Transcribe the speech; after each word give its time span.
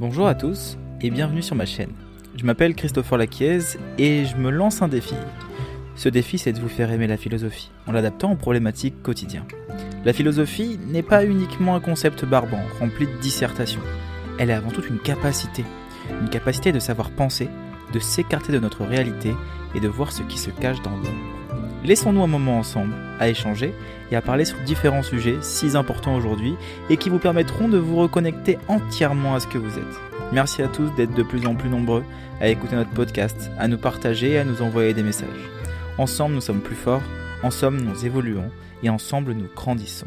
Bonjour 0.00 0.28
à 0.28 0.34
tous 0.34 0.78
et 1.02 1.10
bienvenue 1.10 1.42
sur 1.42 1.54
ma 1.54 1.66
chaîne. 1.66 1.92
Je 2.34 2.46
m'appelle 2.46 2.74
Christopher 2.74 3.18
Laquiez 3.18 3.76
et 3.98 4.24
je 4.24 4.34
me 4.34 4.48
lance 4.48 4.80
un 4.80 4.88
défi. 4.88 5.14
Ce 5.94 6.08
défi, 6.08 6.38
c'est 6.38 6.54
de 6.54 6.58
vous 6.58 6.70
faire 6.70 6.90
aimer 6.90 7.06
la 7.06 7.18
philosophie 7.18 7.70
en 7.86 7.92
l'adaptant 7.92 8.32
aux 8.32 8.36
problématiques 8.36 9.02
quotidiennes. 9.02 9.44
La 10.06 10.14
philosophie 10.14 10.80
n'est 10.88 11.02
pas 11.02 11.26
uniquement 11.26 11.74
un 11.76 11.80
concept 11.80 12.24
barbant 12.24 12.62
rempli 12.78 13.08
de 13.08 13.20
dissertations. 13.20 13.82
Elle 14.38 14.48
est 14.48 14.54
avant 14.54 14.70
tout 14.70 14.82
une 14.88 15.00
capacité. 15.00 15.66
Une 16.22 16.30
capacité 16.30 16.72
de 16.72 16.78
savoir 16.78 17.10
penser, 17.10 17.50
de 17.92 17.98
s'écarter 17.98 18.54
de 18.54 18.58
notre 18.58 18.86
réalité 18.86 19.34
et 19.74 19.80
de 19.80 19.88
voir 19.88 20.12
ce 20.12 20.22
qui 20.22 20.38
se 20.38 20.48
cache 20.48 20.80
dans 20.80 20.96
l'ombre. 20.96 21.39
Laissons-nous 21.82 22.22
un 22.22 22.26
moment 22.26 22.58
ensemble 22.58 22.94
à 23.18 23.28
échanger 23.28 23.72
et 24.10 24.16
à 24.16 24.20
parler 24.20 24.44
sur 24.44 24.58
différents 24.60 25.02
sujets 25.02 25.38
si 25.40 25.76
importants 25.76 26.14
aujourd'hui 26.14 26.54
et 26.90 26.98
qui 26.98 27.08
vous 27.08 27.18
permettront 27.18 27.68
de 27.68 27.78
vous 27.78 27.96
reconnecter 27.96 28.58
entièrement 28.68 29.34
à 29.34 29.40
ce 29.40 29.46
que 29.46 29.56
vous 29.56 29.78
êtes. 29.78 30.00
Merci 30.32 30.62
à 30.62 30.68
tous 30.68 30.90
d'être 30.90 31.14
de 31.14 31.22
plus 31.22 31.46
en 31.46 31.54
plus 31.54 31.70
nombreux 31.70 32.04
à 32.40 32.48
écouter 32.48 32.76
notre 32.76 32.90
podcast, 32.90 33.50
à 33.58 33.66
nous 33.66 33.78
partager 33.78 34.32
et 34.32 34.38
à 34.38 34.44
nous 34.44 34.60
envoyer 34.60 34.92
des 34.92 35.02
messages. 35.02 35.50
Ensemble, 35.96 36.34
nous 36.34 36.40
sommes 36.42 36.60
plus 36.60 36.76
forts, 36.76 37.02
ensemble, 37.42 37.80
nous 37.80 38.04
évoluons 38.04 38.50
et 38.82 38.90
ensemble, 38.90 39.32
nous 39.32 39.48
grandissons. 39.54 40.06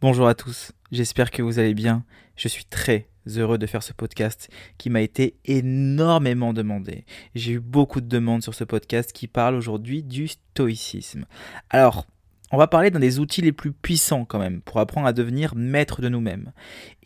Bonjour 0.00 0.26
à 0.26 0.34
tous, 0.34 0.72
j'espère 0.90 1.30
que 1.30 1.42
vous 1.42 1.58
allez 1.58 1.74
bien. 1.74 2.04
Je 2.36 2.48
suis 2.48 2.64
très 2.64 3.09
heureux 3.26 3.58
de 3.58 3.66
faire 3.66 3.82
ce 3.82 3.92
podcast 3.92 4.48
qui 4.78 4.90
m'a 4.90 5.00
été 5.00 5.36
énormément 5.44 6.52
demandé. 6.52 7.04
J'ai 7.34 7.52
eu 7.52 7.60
beaucoup 7.60 8.00
de 8.00 8.08
demandes 8.08 8.42
sur 8.42 8.54
ce 8.54 8.64
podcast 8.64 9.12
qui 9.12 9.26
parle 9.26 9.54
aujourd'hui 9.54 10.02
du 10.02 10.28
stoïcisme. 10.28 11.26
Alors, 11.70 12.06
on 12.52 12.56
va 12.56 12.66
parler 12.66 12.90
d'un 12.90 12.98
des 12.98 13.20
outils 13.20 13.42
les 13.42 13.52
plus 13.52 13.72
puissants 13.72 14.24
quand 14.24 14.40
même 14.40 14.60
pour 14.60 14.80
apprendre 14.80 15.06
à 15.06 15.12
devenir 15.12 15.54
maître 15.54 16.02
de 16.02 16.08
nous-mêmes. 16.08 16.52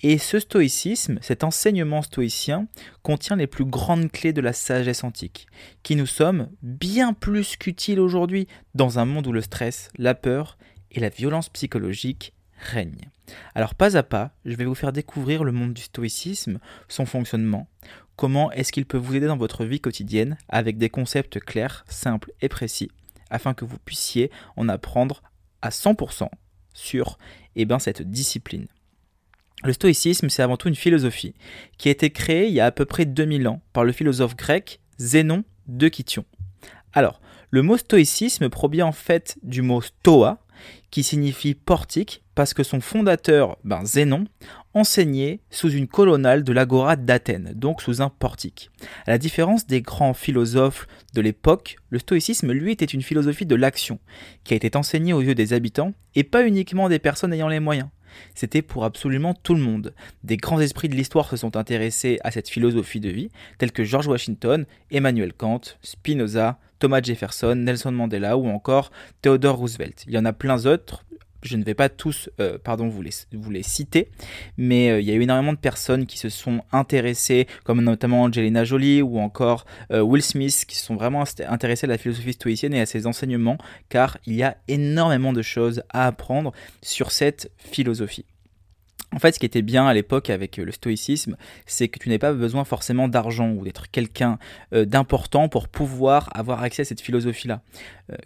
Et 0.03 0.17
ce 0.17 0.39
stoïcisme, 0.39 1.19
cet 1.21 1.45
enseignement 1.45 2.01
stoïcien, 2.01 2.67
contient 3.03 3.37
les 3.37 3.47
plus 3.47 3.67
grandes 3.67 4.11
clés 4.11 4.33
de 4.33 4.41
la 4.41 4.55
sagesse 4.55 5.05
antique, 5.05 5.47
qui 5.83 5.97
nous 5.97 6.07
sommes 6.07 6.49
bien 6.63 7.13
plus 7.13 7.57
qu'utiles 7.57 8.01
aujourd'hui 8.01 8.49
dans 8.75 8.99
un 8.99 9.05
monde 9.05 9.27
où 9.27 9.33
le 9.33 9.43
stress, 9.43 9.91
la 9.99 10.15
peur 10.15 10.57
et 10.91 11.01
la 11.01 11.11
violence 11.11 11.51
psychologique 11.51 12.34
règnent. 12.65 13.11
Alors 13.55 13.75
pas 13.75 13.97
à 13.97 14.03
pas, 14.03 14.33
je 14.45 14.57
vais 14.57 14.65
vous 14.65 14.75
faire 14.75 14.93
découvrir 14.93 15.45
le 15.45 15.53
monde 15.53 15.73
du 15.73 15.83
stoïcisme, 15.83 16.59
son 16.89 17.07
fonctionnement, 17.07 17.69
comment 18.17 18.51
est-ce 18.53 18.73
qu'il 18.73 18.87
peut 18.87 18.99
vous 18.99 19.15
aider 19.15 19.27
dans 19.27 19.37
votre 19.37 19.65
vie 19.65 19.81
quotidienne 19.81 20.37
avec 20.49 20.79
des 20.79 20.91
concepts 20.91 21.41
clairs, 21.41 21.85
simples 21.89 22.33
et 22.41 22.49
précis, 22.49 22.91
afin 23.31 23.55
que 23.55 23.65
vous 23.65 23.79
puissiez 23.79 24.31
en 24.57 24.69
apprendre 24.69 25.23
à 25.63 25.71
100% 25.71 26.29
sur 26.73 27.19
eh 27.57 27.65
ben, 27.65 27.79
cette 27.79 28.03
discipline. 28.03 28.67
Le 29.63 29.73
stoïcisme, 29.73 30.29
c'est 30.29 30.43
avant 30.43 30.57
tout 30.57 30.69
une 30.69 30.75
philosophie 30.75 31.35
qui 31.79 31.89
a 31.89 31.93
été 31.93 32.11
créée 32.11 32.49
il 32.49 32.55
y 32.55 32.61
a 32.61 32.67
à 32.67 32.73
peu 32.73 32.85
près 32.85 33.07
2000 33.07 33.49
ans 33.49 33.63
par 33.73 33.85
le 33.85 33.93
philosophe 33.93 34.37
grec 34.37 34.81
Zénon 34.99 35.45
de 35.67 35.89
Kition. 35.89 36.25
Alors, 36.93 37.21
le 37.51 37.63
mot 37.63 37.77
stoïcisme 37.77 38.51
provient 38.51 38.87
en 38.87 38.93
fait 38.93 39.39
du 39.43 39.63
mot 39.63 39.81
stoa, 39.81 40.44
qui 40.91 41.03
signifie 41.03 41.55
portique 41.55 42.23
parce 42.35 42.55
que 42.55 42.63
son 42.63 42.81
fondateur, 42.81 43.57
ben 43.65 43.85
Zénon, 43.85 44.25
enseignait 44.75 45.41
sous 45.51 45.71
une 45.71 45.89
colonnale 45.89 46.45
de 46.45 46.53
l'agora 46.53 46.97
d'Athènes, 46.97 47.53
donc 47.55 47.81
sous 47.81 48.03
un 48.03 48.11
portique. 48.11 48.71
À 49.07 49.13
la 49.13 49.19
différence 49.19 49.67
des 49.67 49.81
grands 49.81 50.15
philosophes 50.15 50.87
de 51.15 51.21
l'époque, 51.21 51.77
le 51.91 51.99
stoïcisme, 51.99 52.53
lui, 52.53 52.73
était 52.73 52.85
une 52.85 53.03
philosophie 53.03 53.47
de 53.47 53.55
l'action, 53.55 53.99
qui 54.43 54.55
a 54.55 54.57
été 54.57 54.77
enseignée 54.77 55.13
aux 55.13 55.23
yeux 55.23 55.35
des 55.35 55.53
habitants, 55.53 55.95
et 56.15 56.25
pas 56.25 56.47
uniquement 56.47 56.89
des 56.89 56.99
personnes 56.99 57.33
ayant 57.33 57.49
les 57.49 57.61
moyens. 57.61 57.89
C'était 58.35 58.63
pour 58.63 58.85
absolument 58.85 59.35
tout 59.35 59.55
le 59.55 59.61
monde. 59.61 59.95
Des 60.23 60.37
grands 60.37 60.61
esprits 60.61 60.89
de 60.89 60.95
l'histoire 60.95 61.29
se 61.29 61.37
sont 61.37 61.57
intéressés 61.57 62.19
à 62.23 62.31
cette 62.31 62.49
philosophie 62.49 63.01
de 63.01 63.09
vie, 63.09 63.31
tels 63.59 63.73
que 63.73 63.85
George 63.85 64.07
Washington, 64.07 64.67
Emmanuel 64.91 65.33
Kant, 65.33 65.61
Spinoza, 65.83 66.59
Thomas 66.79 67.01
Jefferson, 67.03 67.55
Nelson 67.57 67.93
Mandela 67.93 68.37
ou 68.37 68.47
encore 68.47 68.91
Theodore 69.23 69.57
Roosevelt. 69.57 70.05
Il 70.07 70.13
y 70.13 70.19
en 70.19 70.25
a 70.25 70.33
plein 70.33 70.57
d'autres, 70.57 71.05
je 71.45 71.57
ne 71.57 71.63
vais 71.63 71.75
pas 71.75 71.89
tous 71.89 72.31
euh, 72.41 72.59
pardon, 72.63 72.89
vous, 72.89 73.03
les, 73.03 73.63
citer, 73.63 74.09
mais 74.57 74.91
euh, 74.91 75.01
il 75.01 75.07
y 75.07 75.11
a 75.11 75.15
eu 75.15 75.23
énormément 75.23 75.53
de 75.53 75.59
personnes 75.59 76.07
qui 76.07 76.19
se 76.19 76.31
sont 76.31 76.63
intéressées, 76.73 77.47
comme 77.65 77.83
notamment 77.83 78.23
Angelina 78.23 78.65
Jolie 78.65 79.03
ou 79.03 79.19
encore 79.19 79.67
euh, 79.93 80.01
Will 80.01 80.23
Smith, 80.23 80.65
qui 80.67 80.77
sont 80.77 80.97
vraiment 80.97 81.25
intéressés 81.47 81.85
à 81.85 81.89
la 81.89 81.99
philosophie 81.99 82.33
stoïcienne 82.33 82.75
et 82.75 82.81
à 82.81 82.87
ses 82.87 83.07
enseignements, 83.07 83.59
car 83.91 84.19
il 84.27 84.35
y 84.35 84.43
a 84.43 84.57
énormément 84.69 85.33
de 85.33 85.43
choses 85.43 85.83
à 85.91 86.07
apprendre 86.07 86.53
sur 86.83 87.13
cette 87.13 87.53
philosophie. 87.59 88.25
En 89.13 89.21
fait, 89.21 89.33
ce 89.33 89.39
qui 89.39 89.47
était 89.47 89.63
bien 89.63 89.87
à 89.87 89.95
l'époque 89.95 90.29
avec 90.29 90.57
le 90.57 90.73
stoïcisme, 90.73 91.37
c'est 91.67 91.87
que 91.87 92.01
tu 92.01 92.09
n'avais 92.09 92.19
pas 92.19 92.33
besoin 92.33 92.65
forcément 92.65 93.07
d'argent 93.07 93.51
ou 93.51 93.63
d'être 93.63 93.89
quelqu'un 93.89 94.39
d'important 94.73 95.49
pour 95.49 95.69
pouvoir 95.69 96.31
avoir 96.35 96.65
accès 96.65 96.83
à 96.83 96.85
cette 96.85 97.01
philosophie-là. 97.01 97.63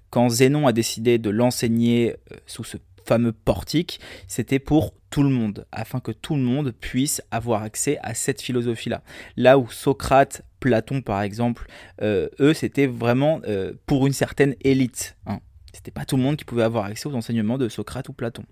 Quand 0.09 0.31
Zénon 0.31 0.67
a 0.67 0.73
décidé 0.73 1.19
de 1.19 1.29
l'enseigner 1.29 2.17
sous 2.47 2.65
ce 2.65 2.79
fameux 3.09 3.33
portique, 3.33 4.01
c'était 4.27 4.59
pour 4.59 4.95
tout 5.11 5.23
le 5.23 5.31
monde, 5.31 5.67
afin 5.73 6.01
que 6.01 6.13
tout 6.13 6.35
le 6.35 6.43
monde 6.43 6.73
puisse 6.73 7.23
avoir 7.31 7.63
accès 7.63 7.99
à 8.03 8.13
cette 8.15 8.43
philosophie-là. 8.43 9.03
Là 9.37 9.59
où 9.59 9.71
Socrate, 9.71 10.43
Platon 10.61 11.01
par 11.01 11.23
exemple, 11.23 11.67
euh, 12.03 12.29
eux, 12.41 12.53
c'était 12.53 12.87
vraiment 12.87 13.41
euh, 13.47 13.73
pour 13.87 14.07
une 14.07 14.13
certaine 14.13 14.55
élite. 14.61 15.17
Hein. 15.27 15.41
C'était 15.73 15.91
pas 15.91 16.05
tout 16.05 16.17
le 16.17 16.23
monde 16.23 16.37
qui 16.37 16.45
pouvait 16.45 16.63
avoir 16.63 16.85
accès 16.85 17.09
aux 17.09 17.15
enseignements 17.15 17.57
de 17.57 17.69
Socrate 17.69 18.09
ou 18.09 18.13
Platon. 18.13 18.45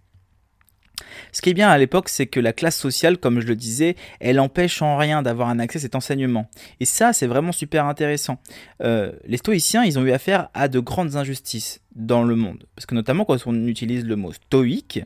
Ce 1.32 1.42
qui 1.42 1.50
est 1.50 1.54
bien 1.54 1.68
à 1.68 1.78
l'époque, 1.78 2.08
c'est 2.08 2.26
que 2.26 2.40
la 2.40 2.52
classe 2.52 2.76
sociale, 2.76 3.18
comme 3.18 3.40
je 3.40 3.46
le 3.46 3.56
disais, 3.56 3.96
elle 4.20 4.40
empêche 4.40 4.80
en 4.82 4.96
rien 4.96 5.22
d'avoir 5.22 5.48
un 5.48 5.58
accès 5.58 5.78
à 5.78 5.82
cet 5.82 5.94
enseignement. 5.94 6.48
Et 6.80 6.84
ça, 6.84 7.12
c'est 7.12 7.26
vraiment 7.26 7.52
super 7.52 7.86
intéressant. 7.86 8.38
Euh, 8.82 9.12
les 9.26 9.36
stoïciens, 9.36 9.84
ils 9.84 9.98
ont 9.98 10.04
eu 10.04 10.12
affaire 10.12 10.48
à 10.54 10.68
de 10.68 10.80
grandes 10.80 11.16
injustices 11.16 11.80
dans 11.94 12.22
le 12.22 12.36
monde. 12.36 12.66
Parce 12.74 12.86
que 12.86 12.94
notamment 12.94 13.24
quand 13.24 13.36
on 13.46 13.66
utilise 13.66 14.04
le 14.04 14.16
mot 14.16 14.32
stoïque, 14.32 15.00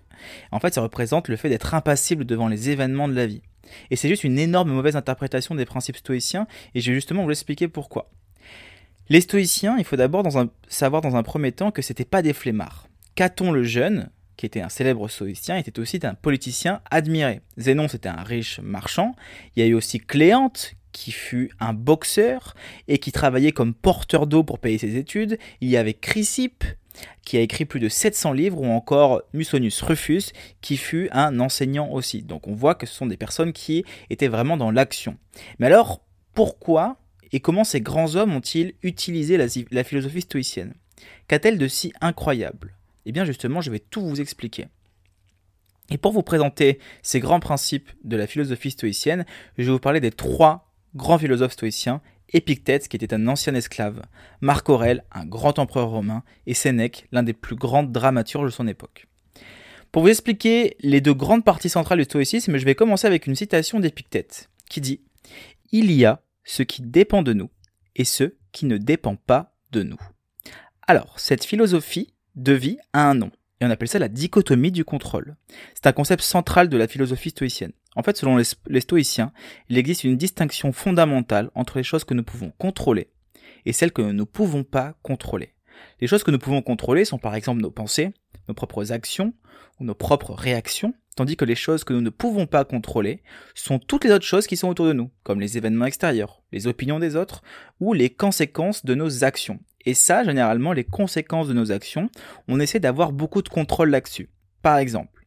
en 0.53 0.61
fait, 0.61 0.75
ça 0.75 0.83
représente 0.83 1.29
le 1.29 1.37
fait 1.37 1.49
d'être 1.49 1.75
impassible 1.75 2.25
devant 2.25 2.49
les 2.49 2.71
événements 2.71 3.09
de 3.09 3.15
la 3.15 3.27
vie. 3.27 3.43
Et 3.91 3.97
c'est 3.97 4.09
juste 4.09 4.25
une 4.25 4.39
énorme 4.39 4.73
mauvaise 4.73 4.97
interprétation 4.97 5.55
des 5.55 5.65
principes 5.65 5.97
stoïciens, 5.97 6.47
et 6.75 6.81
je 6.81 6.91
vais 6.91 6.97
justement 6.97 7.25
vous 7.25 7.31
expliquer 7.31 7.69
pourquoi. 7.69 8.11
Les 9.09 9.21
stoïciens, 9.21 9.77
il 9.79 9.85
faut 9.85 9.97
d'abord 9.97 10.25
savoir 10.69 11.03
dans 11.03 11.17
un 11.17 11.23
premier 11.23 11.53
temps 11.53 11.71
que 11.71 11.83
c'était 11.83 12.05
pas 12.05 12.23
des 12.23 12.33
flemmards. 12.33 12.89
Caton 13.17 13.51
le 13.51 13.65
jeune, 13.65 14.09
qui 14.41 14.47
était 14.47 14.63
un 14.63 14.71
célèbre 14.71 15.07
stoïcien, 15.07 15.59
était 15.59 15.79
aussi 15.79 16.01
un 16.03 16.15
politicien 16.15 16.81
admiré. 16.91 17.43
Zénon, 17.59 17.89
c'était 17.89 18.09
un 18.09 18.23
riche 18.23 18.59
marchand. 18.61 19.15
Il 19.55 19.63
y 19.63 19.67
a 19.67 19.69
eu 19.69 19.75
aussi 19.75 19.99
Cléante, 19.99 20.77
qui 20.93 21.13
fut 21.13 21.51
un 21.61 21.75
boxeur 21.75 22.55
et 22.89 22.97
qui 22.97 23.13
travaillait 23.13 23.53
comme 23.53 23.75
porteur 23.75 24.27
d'eau 24.27 24.43
pour 24.43 24.59
payer 24.59 24.79
ses 24.79 24.97
études. 24.97 25.39
Il 25.61 25.69
y 25.69 25.77
avait 25.77 25.93
Chrysippe, 25.93 26.65
qui 27.23 27.37
a 27.37 27.41
écrit 27.41 27.67
plus 27.67 27.81
de 27.81 27.91
700 27.91 28.33
livres, 28.33 28.63
ou 28.63 28.65
encore 28.65 29.21
Musonius 29.35 29.83
Rufus, 29.83 30.33
qui 30.63 30.79
fut 30.79 31.11
un 31.13 31.39
enseignant 31.39 31.91
aussi. 31.91 32.23
Donc 32.23 32.49
on 32.49 32.55
voit 32.55 32.75
que 32.75 32.87
ce 32.87 32.95
sont 32.95 33.07
des 33.07 33.19
personnes 33.19 33.53
qui 33.53 33.85
étaient 34.09 34.29
vraiment 34.29 34.57
dans 34.57 34.71
l'action. 34.71 35.19
Mais 35.59 35.67
alors, 35.67 36.01
pourquoi 36.33 36.97
et 37.33 37.41
comment 37.41 37.65
ces 37.65 37.83
grands 37.83 38.17
hommes 38.17 38.35
ont-ils 38.35 38.73
utilisé 38.83 39.37
la, 39.37 39.49
la 39.71 39.85
philosophie 39.85 40.23
stoïcienne? 40.23 40.73
Qu'a-t-elle 41.29 41.59
de 41.59 41.69
si 41.69 41.93
incroyable? 42.01 42.75
Eh 43.07 43.13
bien 43.13 43.25
justement, 43.25 43.61
je 43.61 43.71
vais 43.71 43.79
tout 43.79 44.03
vous 44.07 44.21
expliquer. 44.21 44.67
Et 45.91 45.99
pour 45.99 46.13
vous 46.13 46.23
présenter 46.23 46.79
ces 47.03 47.21
grands 47.21 47.41
principes 47.41 47.91
de 48.05 48.17
la 48.17 48.27
philosophie 48.27 48.71
stoïcienne, 48.71 49.27
je 49.59 49.65
vais 49.65 49.73
vous 49.73 49.81
parler 49.81 50.01
des 50.01 50.13
trois 50.13 50.73
grands 50.95 51.19
philosophes 51.19 51.53
stoïciens, 51.53 52.01
Épictète, 52.33 52.87
qui 52.87 52.97
était 52.97 53.13
un 53.13 53.27
ancien 53.27 53.55
esclave, 53.57 54.03
Marc 54.41 54.69
Aurèle, 54.69 55.05
un 55.11 55.27
grand 55.27 55.59
empereur 55.59 55.89
romain, 55.89 56.23
et 56.47 56.55
Sénèque, 56.55 57.09
l'un 57.11 57.25
des 57.25 57.33
plus 57.33 57.57
grands 57.57 57.83
dramaturges 57.83 58.47
de 58.47 58.55
son 58.55 58.69
époque. 58.69 59.09
Pour 59.91 60.03
vous 60.03 60.09
expliquer 60.09 60.77
les 60.81 61.01
deux 61.01 61.15
grandes 61.15 61.45
parties 61.45 61.69
centrales 61.69 61.99
du 61.99 62.05
stoïcisme, 62.05 62.57
je 62.57 62.65
vais 62.65 62.77
commencer 62.77 63.09
avec 63.09 63.27
une 63.27 63.35
citation 63.35 63.81
d'Épictète, 63.81 64.49
qui 64.69 64.81
dit 64.81 65.01
Il 65.73 65.91
y 65.91 66.05
a 66.05 66.23
ce 66.45 66.63
qui 66.63 66.83
dépend 66.83 67.23
de 67.23 67.33
nous 67.33 67.51
et 67.97 68.05
ce 68.05 68.35
qui 68.53 68.67
ne 68.67 68.77
dépend 68.77 69.17
pas 69.17 69.57
de 69.73 69.83
nous. 69.83 70.01
Alors, 70.87 71.19
cette 71.19 71.45
philosophie 71.45 72.15
de 72.43 72.53
vie 72.53 72.79
a 72.93 73.09
un 73.09 73.15
nom, 73.15 73.31
et 73.61 73.67
on 73.67 73.71
appelle 73.71 73.89
ça 73.89 73.99
la 73.99 74.09
dichotomie 74.09 74.73
du 74.73 74.85
contrôle. 74.85 75.37
C'est 75.75 75.87
un 75.87 75.93
concept 75.93 76.23
central 76.23 76.69
de 76.69 76.77
la 76.77 76.89
philosophie 76.89 77.31
stoïcienne. 77.31 77.73
En 77.97 78.03
fait, 78.03 78.17
selon 78.17 78.37
les 78.37 78.81
stoïciens, 78.81 79.33
il 79.69 79.77
existe 79.77 80.05
une 80.05 80.17
distinction 80.17 80.73
fondamentale 80.73 81.51
entre 81.55 81.77
les 81.77 81.85
choses 81.85 82.05
que 82.05 82.15
nous 82.15 82.23
pouvons 82.23 82.53
contrôler 82.57 83.09
et 83.67 83.73
celles 83.73 83.93
que 83.93 84.01
nous 84.01 84.13
ne 84.13 84.25
pouvons 84.25 84.65
pas 84.65 84.95
contrôler. 85.03 85.55
Les 86.01 86.07
choses 86.07 86.25
que 86.25 86.31
nous 86.31 86.39
pouvons 86.39 86.63
contrôler 86.63 87.05
sont 87.05 87.19
par 87.19 87.35
exemple 87.35 87.61
nos 87.61 87.71
pensées, 87.71 88.15
nos 88.49 88.55
propres 88.55 88.93
actions 88.93 89.35
ou 89.79 89.85
nos 89.85 89.95
propres 89.95 90.33
réactions, 90.33 90.95
tandis 91.17 91.37
que 91.37 91.45
les 91.45 91.55
choses 91.55 91.85
que 91.85 91.93
nous 91.93 92.01
ne 92.01 92.11
pouvons 92.11 92.47
pas 92.47 92.65
contrôler 92.65 93.23
sont 93.55 93.79
toutes 93.79 94.05
les 94.05 94.13
autres 94.13 94.25
choses 94.25 94.47
qui 94.47 94.57
sont 94.57 94.69
autour 94.69 94.87
de 94.87 94.93
nous, 94.93 95.11
comme 95.25 95.41
les 95.41 95.59
événements 95.59 95.87
extérieurs, 95.87 96.43
les 96.53 96.67
opinions 96.67 97.01
des 97.01 97.17
autres 97.17 97.43
ou 97.81 97.93
les 97.93 98.09
conséquences 98.09 98.85
de 98.85 98.95
nos 98.95 99.25
actions. 99.25 99.61
Et 99.87 99.95
ça, 99.95 100.25
généralement, 100.25 100.73
les 100.73 100.85
conséquences 100.85 101.49
de 101.49 101.55
nos 101.55 101.73
actions, 101.73 102.11
on 102.49 102.61
essaie 102.61 102.81
d'avoir 102.81 103.13
beaucoup 103.13 103.43
de 103.43 103.49
contrôle 103.49 103.91
là-dessus. 103.91 104.29
Par 104.63 104.79
exemple, 104.79 105.21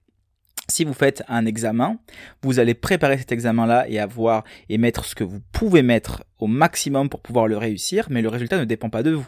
si 0.70 0.86
vous 0.86 0.94
faites 0.94 1.24
un 1.28 1.46
examen, 1.46 1.98
vous 2.42 2.60
allez 2.60 2.74
préparer 2.74 3.18
cet 3.18 3.32
examen-là 3.32 3.88
et 3.90 4.00
avoir 4.00 4.44
et 4.70 4.78
mettre 4.78 5.06
ce 5.06 5.16
que 5.16 5.24
vous 5.24 5.42
pouvez 5.52 5.82
mettre 5.82 6.24
au 6.40 6.48
maximum 6.48 7.10
pour 7.10 7.22
pouvoir 7.22 7.48
le 7.48 7.58
réussir, 7.58 8.08
mais 8.10 8.22
le 8.22 8.30
résultat 8.30 8.58
ne 8.58 8.66
dépend 8.66 8.90
pas 8.90 9.04
de 9.04 9.12
vous. 9.12 9.28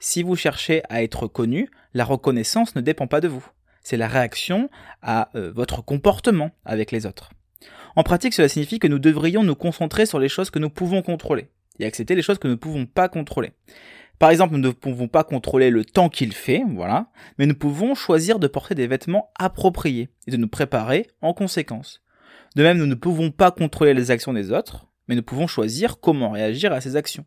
Si 0.00 0.22
vous 0.22 0.36
cherchez 0.36 0.82
à 0.88 1.02
être 1.02 1.26
connu, 1.26 1.70
la 1.94 2.04
reconnaissance 2.04 2.76
ne 2.76 2.80
dépend 2.80 3.06
pas 3.06 3.20
de 3.20 3.28
vous. 3.28 3.46
C'est 3.82 3.96
la 3.96 4.08
réaction 4.08 4.68
à 5.00 5.30
euh, 5.34 5.52
votre 5.54 5.82
comportement 5.82 6.50
avec 6.64 6.92
les 6.92 7.06
autres. 7.06 7.30
En 7.94 8.02
pratique, 8.02 8.34
cela 8.34 8.48
signifie 8.48 8.78
que 8.78 8.88
nous 8.88 8.98
devrions 8.98 9.42
nous 9.42 9.54
concentrer 9.54 10.06
sur 10.06 10.18
les 10.18 10.28
choses 10.28 10.50
que 10.50 10.58
nous 10.58 10.70
pouvons 10.70 11.02
contrôler 11.02 11.48
et 11.78 11.86
accepter 11.86 12.14
les 12.14 12.22
choses 12.22 12.38
que 12.38 12.48
nous 12.48 12.54
ne 12.54 12.58
pouvons 12.58 12.86
pas 12.86 13.08
contrôler. 13.08 13.52
Par 14.18 14.30
exemple, 14.30 14.54
nous 14.54 14.60
ne 14.60 14.70
pouvons 14.70 15.08
pas 15.08 15.24
contrôler 15.24 15.70
le 15.70 15.84
temps 15.84 16.08
qu'il 16.08 16.32
fait, 16.32 16.62
voilà, 16.74 17.10
mais 17.38 17.46
nous 17.46 17.54
pouvons 17.54 17.94
choisir 17.94 18.38
de 18.38 18.46
porter 18.46 18.74
des 18.74 18.86
vêtements 18.86 19.30
appropriés 19.38 20.08
et 20.26 20.30
de 20.30 20.36
nous 20.36 20.48
préparer 20.48 21.06
en 21.20 21.34
conséquence. 21.34 22.02
De 22.54 22.62
même, 22.62 22.78
nous 22.78 22.86
ne 22.86 22.94
pouvons 22.94 23.30
pas 23.30 23.50
contrôler 23.50 23.92
les 23.92 24.10
actions 24.10 24.32
des 24.32 24.52
autres, 24.52 24.86
mais 25.08 25.14
nous 25.14 25.22
pouvons 25.22 25.46
choisir 25.46 26.00
comment 26.00 26.30
réagir 26.30 26.72
à 26.72 26.80
ces 26.80 26.96
actions. 26.96 27.26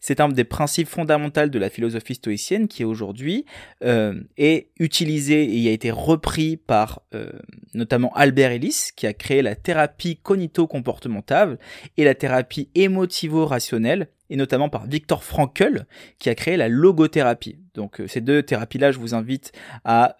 C'est 0.00 0.20
un 0.20 0.28
des 0.28 0.44
principes 0.44 0.88
fondamentaux 0.88 1.46
de 1.46 1.58
la 1.58 1.70
philosophie 1.70 2.14
stoïcienne 2.14 2.68
qui 2.68 2.84
aujourd'hui 2.84 3.44
euh, 3.84 4.20
est 4.36 4.70
utilisé 4.78 5.58
et 5.58 5.68
a 5.68 5.72
été 5.72 5.90
repris 5.90 6.56
par 6.56 7.02
euh, 7.14 7.30
notamment 7.74 8.12
Albert 8.14 8.52
Ellis 8.52 8.90
qui 8.96 9.06
a 9.06 9.12
créé 9.12 9.42
la 9.42 9.56
thérapie 9.56 10.18
cognito-comportementale 10.22 11.58
et 11.96 12.04
la 12.04 12.14
thérapie 12.14 12.70
émotivo-rationnelle 12.74 14.08
et 14.30 14.36
notamment 14.36 14.68
par 14.68 14.86
Viktor 14.86 15.24
Frankl 15.24 15.84
qui 16.18 16.28
a 16.28 16.34
créé 16.34 16.56
la 16.56 16.68
logothérapie. 16.68 17.58
Donc 17.74 18.00
euh, 18.00 18.06
ces 18.06 18.20
deux 18.20 18.42
thérapies-là, 18.42 18.92
je 18.92 18.98
vous 18.98 19.14
invite 19.14 19.52
à 19.84 20.16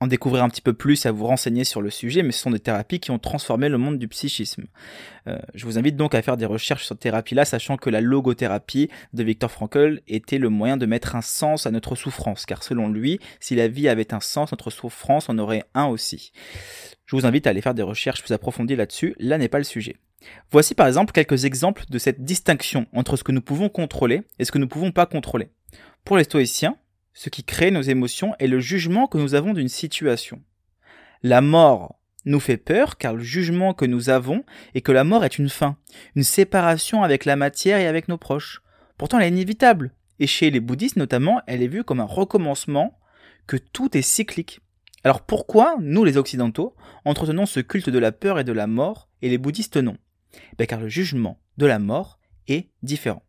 en 0.00 0.06
découvrir 0.06 0.42
un 0.42 0.48
petit 0.48 0.62
peu 0.62 0.72
plus, 0.72 1.04
à 1.04 1.12
vous 1.12 1.26
renseigner 1.26 1.64
sur 1.64 1.82
le 1.82 1.90
sujet, 1.90 2.22
mais 2.22 2.32
ce 2.32 2.40
sont 2.40 2.50
des 2.50 2.58
thérapies 2.58 3.00
qui 3.00 3.10
ont 3.10 3.18
transformé 3.18 3.68
le 3.68 3.76
monde 3.76 3.98
du 3.98 4.08
psychisme. 4.08 4.64
Euh, 5.28 5.38
je 5.54 5.66
vous 5.66 5.78
invite 5.78 5.96
donc 5.96 6.14
à 6.14 6.22
faire 6.22 6.38
des 6.38 6.46
recherches 6.46 6.84
sur 6.84 6.94
cette 6.94 7.02
thérapie-là, 7.02 7.44
sachant 7.44 7.76
que 7.76 7.90
la 7.90 8.00
logothérapie 8.00 8.88
de 9.12 9.22
Viktor 9.22 9.50
Frankl 9.50 10.00
était 10.08 10.38
le 10.38 10.48
moyen 10.48 10.78
de 10.78 10.86
mettre 10.86 11.16
un 11.16 11.20
sens 11.20 11.66
à 11.66 11.70
notre 11.70 11.96
souffrance, 11.96 12.46
car 12.46 12.62
selon 12.62 12.88
lui, 12.88 13.20
si 13.40 13.54
la 13.54 13.68
vie 13.68 13.88
avait 13.88 14.14
un 14.14 14.20
sens, 14.20 14.52
notre 14.52 14.70
souffrance 14.70 15.28
en 15.28 15.36
aurait 15.38 15.64
un 15.74 15.86
aussi. 15.86 16.32
Je 17.04 17.14
vous 17.14 17.26
invite 17.26 17.46
à 17.46 17.50
aller 17.50 17.60
faire 17.60 17.74
des 17.74 17.82
recherches 17.82 18.22
plus 18.22 18.32
approfondies 18.32 18.76
là-dessus, 18.76 19.14
là, 19.18 19.36
n'est 19.36 19.48
pas 19.48 19.58
le 19.58 19.64
sujet. 19.64 19.96
Voici 20.50 20.74
par 20.74 20.86
exemple 20.86 21.12
quelques 21.12 21.44
exemples 21.44 21.84
de 21.88 21.98
cette 21.98 22.22
distinction 22.24 22.86
entre 22.94 23.16
ce 23.16 23.24
que 23.24 23.32
nous 23.32 23.40
pouvons 23.40 23.68
contrôler 23.68 24.22
et 24.38 24.44
ce 24.44 24.52
que 24.52 24.58
nous 24.58 24.66
ne 24.66 24.70
pouvons 24.70 24.92
pas 24.92 25.06
contrôler. 25.06 25.50
Pour 26.04 26.16
les 26.16 26.24
stoïciens, 26.24 26.76
ce 27.20 27.28
qui 27.28 27.44
crée 27.44 27.70
nos 27.70 27.82
émotions 27.82 28.34
est 28.38 28.46
le 28.46 28.60
jugement 28.60 29.06
que 29.06 29.18
nous 29.18 29.34
avons 29.34 29.52
d'une 29.52 29.68
situation. 29.68 30.40
La 31.22 31.42
mort 31.42 32.00
nous 32.24 32.40
fait 32.40 32.56
peur 32.56 32.96
car 32.96 33.12
le 33.12 33.22
jugement 33.22 33.74
que 33.74 33.84
nous 33.84 34.08
avons 34.08 34.42
est 34.72 34.80
que 34.80 34.90
la 34.90 35.04
mort 35.04 35.22
est 35.26 35.36
une 35.36 35.50
fin, 35.50 35.76
une 36.16 36.22
séparation 36.22 37.02
avec 37.02 37.26
la 37.26 37.36
matière 37.36 37.78
et 37.78 37.86
avec 37.86 38.08
nos 38.08 38.16
proches. 38.16 38.62
Pourtant 38.96 39.18
elle 39.18 39.26
est 39.26 39.36
inévitable, 39.36 39.92
et 40.18 40.26
chez 40.26 40.50
les 40.50 40.60
bouddhistes 40.60 40.96
notamment, 40.96 41.42
elle 41.46 41.62
est 41.62 41.68
vue 41.68 41.84
comme 41.84 42.00
un 42.00 42.04
recommencement, 42.04 42.98
que 43.46 43.58
tout 43.58 43.94
est 43.98 44.00
cyclique. 44.00 44.60
Alors 45.04 45.20
pourquoi, 45.20 45.76
nous 45.78 46.04
les 46.04 46.16
occidentaux, 46.16 46.74
entretenons 47.04 47.44
ce 47.44 47.60
culte 47.60 47.90
de 47.90 47.98
la 47.98 48.12
peur 48.12 48.38
et 48.38 48.44
de 48.44 48.52
la 48.52 48.66
mort, 48.66 49.10
et 49.20 49.28
les 49.28 49.36
bouddhistes 49.36 49.76
non? 49.76 49.98
Ben 50.56 50.66
Car 50.66 50.80
le 50.80 50.88
jugement 50.88 51.38
de 51.58 51.66
la 51.66 51.80
mort 51.80 52.18
est 52.48 52.70
différent. 52.82 53.22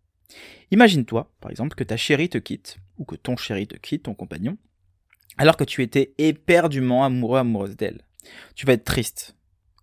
Imagine-toi, 0.71 1.31
par 1.41 1.51
exemple, 1.51 1.75
que 1.75 1.83
ta 1.83 1.97
chérie 1.97 2.29
te 2.29 2.37
quitte, 2.37 2.77
ou 2.97 3.05
que 3.05 3.15
ton 3.15 3.35
chéri 3.35 3.67
te 3.67 3.75
quitte, 3.75 4.03
ton 4.03 4.13
compagnon, 4.13 4.57
alors 5.37 5.57
que 5.57 5.63
tu 5.63 5.81
étais 5.81 6.13
éperdument 6.17 7.03
amoureux, 7.03 7.39
amoureuse 7.39 7.75
d'elle. 7.75 8.01
Tu 8.55 8.65
vas 8.65 8.73
être 8.73 8.85
triste. 8.85 9.35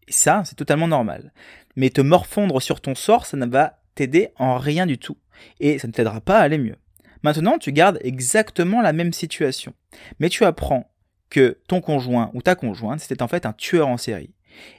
Et 0.06 0.12
ça, 0.12 0.42
c'est 0.44 0.54
totalement 0.54 0.88
normal. 0.88 1.32
Mais 1.76 1.90
te 1.90 2.00
morfondre 2.00 2.62
sur 2.62 2.80
ton 2.80 2.94
sort, 2.94 3.26
ça 3.26 3.36
ne 3.36 3.46
va 3.46 3.80
t'aider 3.94 4.30
en 4.36 4.56
rien 4.58 4.86
du 4.86 4.98
tout. 4.98 5.16
Et 5.60 5.78
ça 5.78 5.86
ne 5.86 5.92
t'aidera 5.92 6.20
pas 6.20 6.38
à 6.38 6.42
aller 6.42 6.58
mieux. 6.58 6.76
Maintenant, 7.22 7.58
tu 7.58 7.72
gardes 7.72 7.98
exactement 8.02 8.80
la 8.80 8.92
même 8.92 9.12
situation. 9.12 9.74
Mais 10.20 10.28
tu 10.28 10.44
apprends 10.44 10.90
que 11.30 11.58
ton 11.66 11.80
conjoint 11.80 12.30
ou 12.34 12.42
ta 12.42 12.54
conjointe, 12.54 13.00
c'était 13.00 13.22
en 13.22 13.28
fait 13.28 13.44
un 13.44 13.52
tueur 13.52 13.88
en 13.88 13.96
série. 13.96 14.34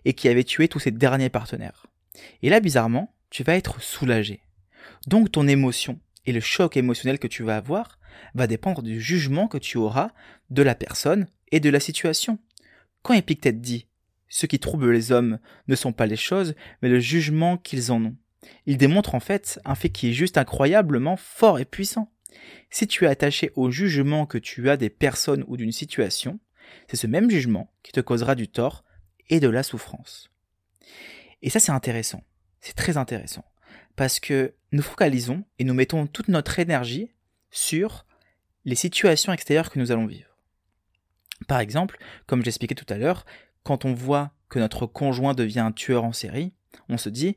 Et 0.05 0.13
qui 0.13 0.27
avait 0.27 0.43
tué 0.43 0.67
tous 0.67 0.79
ses 0.79 0.91
derniers 0.91 1.29
partenaires. 1.29 1.85
Et 2.41 2.49
là, 2.49 2.59
bizarrement, 2.59 3.13
tu 3.29 3.43
vas 3.43 3.55
être 3.55 3.81
soulagé. 3.81 4.41
Donc 5.07 5.31
ton 5.31 5.47
émotion 5.47 5.99
et 6.25 6.31
le 6.31 6.39
choc 6.39 6.77
émotionnel 6.77 7.19
que 7.19 7.27
tu 7.27 7.43
vas 7.43 7.57
avoir 7.57 7.99
va 8.33 8.47
dépendre 8.47 8.81
du 8.81 8.99
jugement 8.99 9.47
que 9.47 9.57
tu 9.57 9.77
auras 9.77 10.11
de 10.49 10.61
la 10.61 10.75
personne 10.75 11.27
et 11.51 11.59
de 11.59 11.69
la 11.69 11.79
situation. 11.79 12.39
Quand 13.01 13.13
Épictète 13.13 13.61
dit 13.61 13.87
ce 14.27 14.45
qui 14.45 14.59
trouble 14.59 14.91
les 14.91 15.11
hommes 15.11 15.39
ne 15.67 15.75
sont 15.75 15.91
pas 15.91 16.05
les 16.05 16.15
choses, 16.15 16.53
mais 16.81 16.89
le 16.89 16.99
jugement 16.99 17.57
qu'ils 17.57 17.91
en 17.91 18.03
ont. 18.05 18.15
Il 18.65 18.77
démontre 18.77 19.15
en 19.15 19.19
fait 19.19 19.59
un 19.65 19.75
fait 19.75 19.89
qui 19.89 20.09
est 20.09 20.13
juste 20.13 20.37
incroyablement 20.37 21.17
fort 21.17 21.59
et 21.59 21.65
puissant. 21.65 22.11
Si 22.69 22.87
tu 22.87 23.05
es 23.05 23.07
attaché 23.07 23.51
au 23.55 23.71
jugement 23.71 24.25
que 24.25 24.37
tu 24.37 24.69
as 24.69 24.77
des 24.77 24.89
personnes 24.89 25.43
ou 25.47 25.57
d'une 25.57 25.71
situation, 25.71 26.39
c'est 26.87 26.97
ce 26.97 27.07
même 27.07 27.29
jugement 27.29 27.73
qui 27.81 27.91
te 27.91 27.99
causera 27.99 28.35
du 28.35 28.47
tort 28.47 28.83
et 29.29 29.39
de 29.39 29.49
la 29.49 29.63
souffrance. 29.63 30.29
Et 31.41 31.49
ça 31.49 31.59
c'est 31.59 31.71
intéressant, 31.71 32.23
c'est 32.61 32.75
très 32.75 32.97
intéressant 32.97 33.43
parce 33.99 34.21
que 34.21 34.53
nous 34.71 34.81
focalisons 34.81 35.43
et 35.57 35.65
nous 35.65 35.73
mettons 35.73 36.07
toute 36.07 36.29
notre 36.29 36.57
énergie 36.57 37.11
sur 37.51 38.05
les 38.63 38.75
situations 38.75 39.33
extérieures 39.33 39.69
que 39.69 39.77
nous 39.77 39.91
allons 39.91 40.05
vivre. 40.05 40.37
Par 41.49 41.59
exemple, 41.59 41.99
comme 42.25 42.41
j'expliquais 42.41 42.75
tout 42.75 42.85
à 42.87 42.97
l'heure, 42.97 43.25
quand 43.63 43.83
on 43.83 43.93
voit 43.93 44.31
que 44.47 44.57
notre 44.57 44.85
conjoint 44.85 45.33
devient 45.33 45.59
un 45.59 45.73
tueur 45.73 46.05
en 46.05 46.13
série, 46.13 46.53
on 46.87 46.97
se 46.97 47.09
dit 47.09 47.35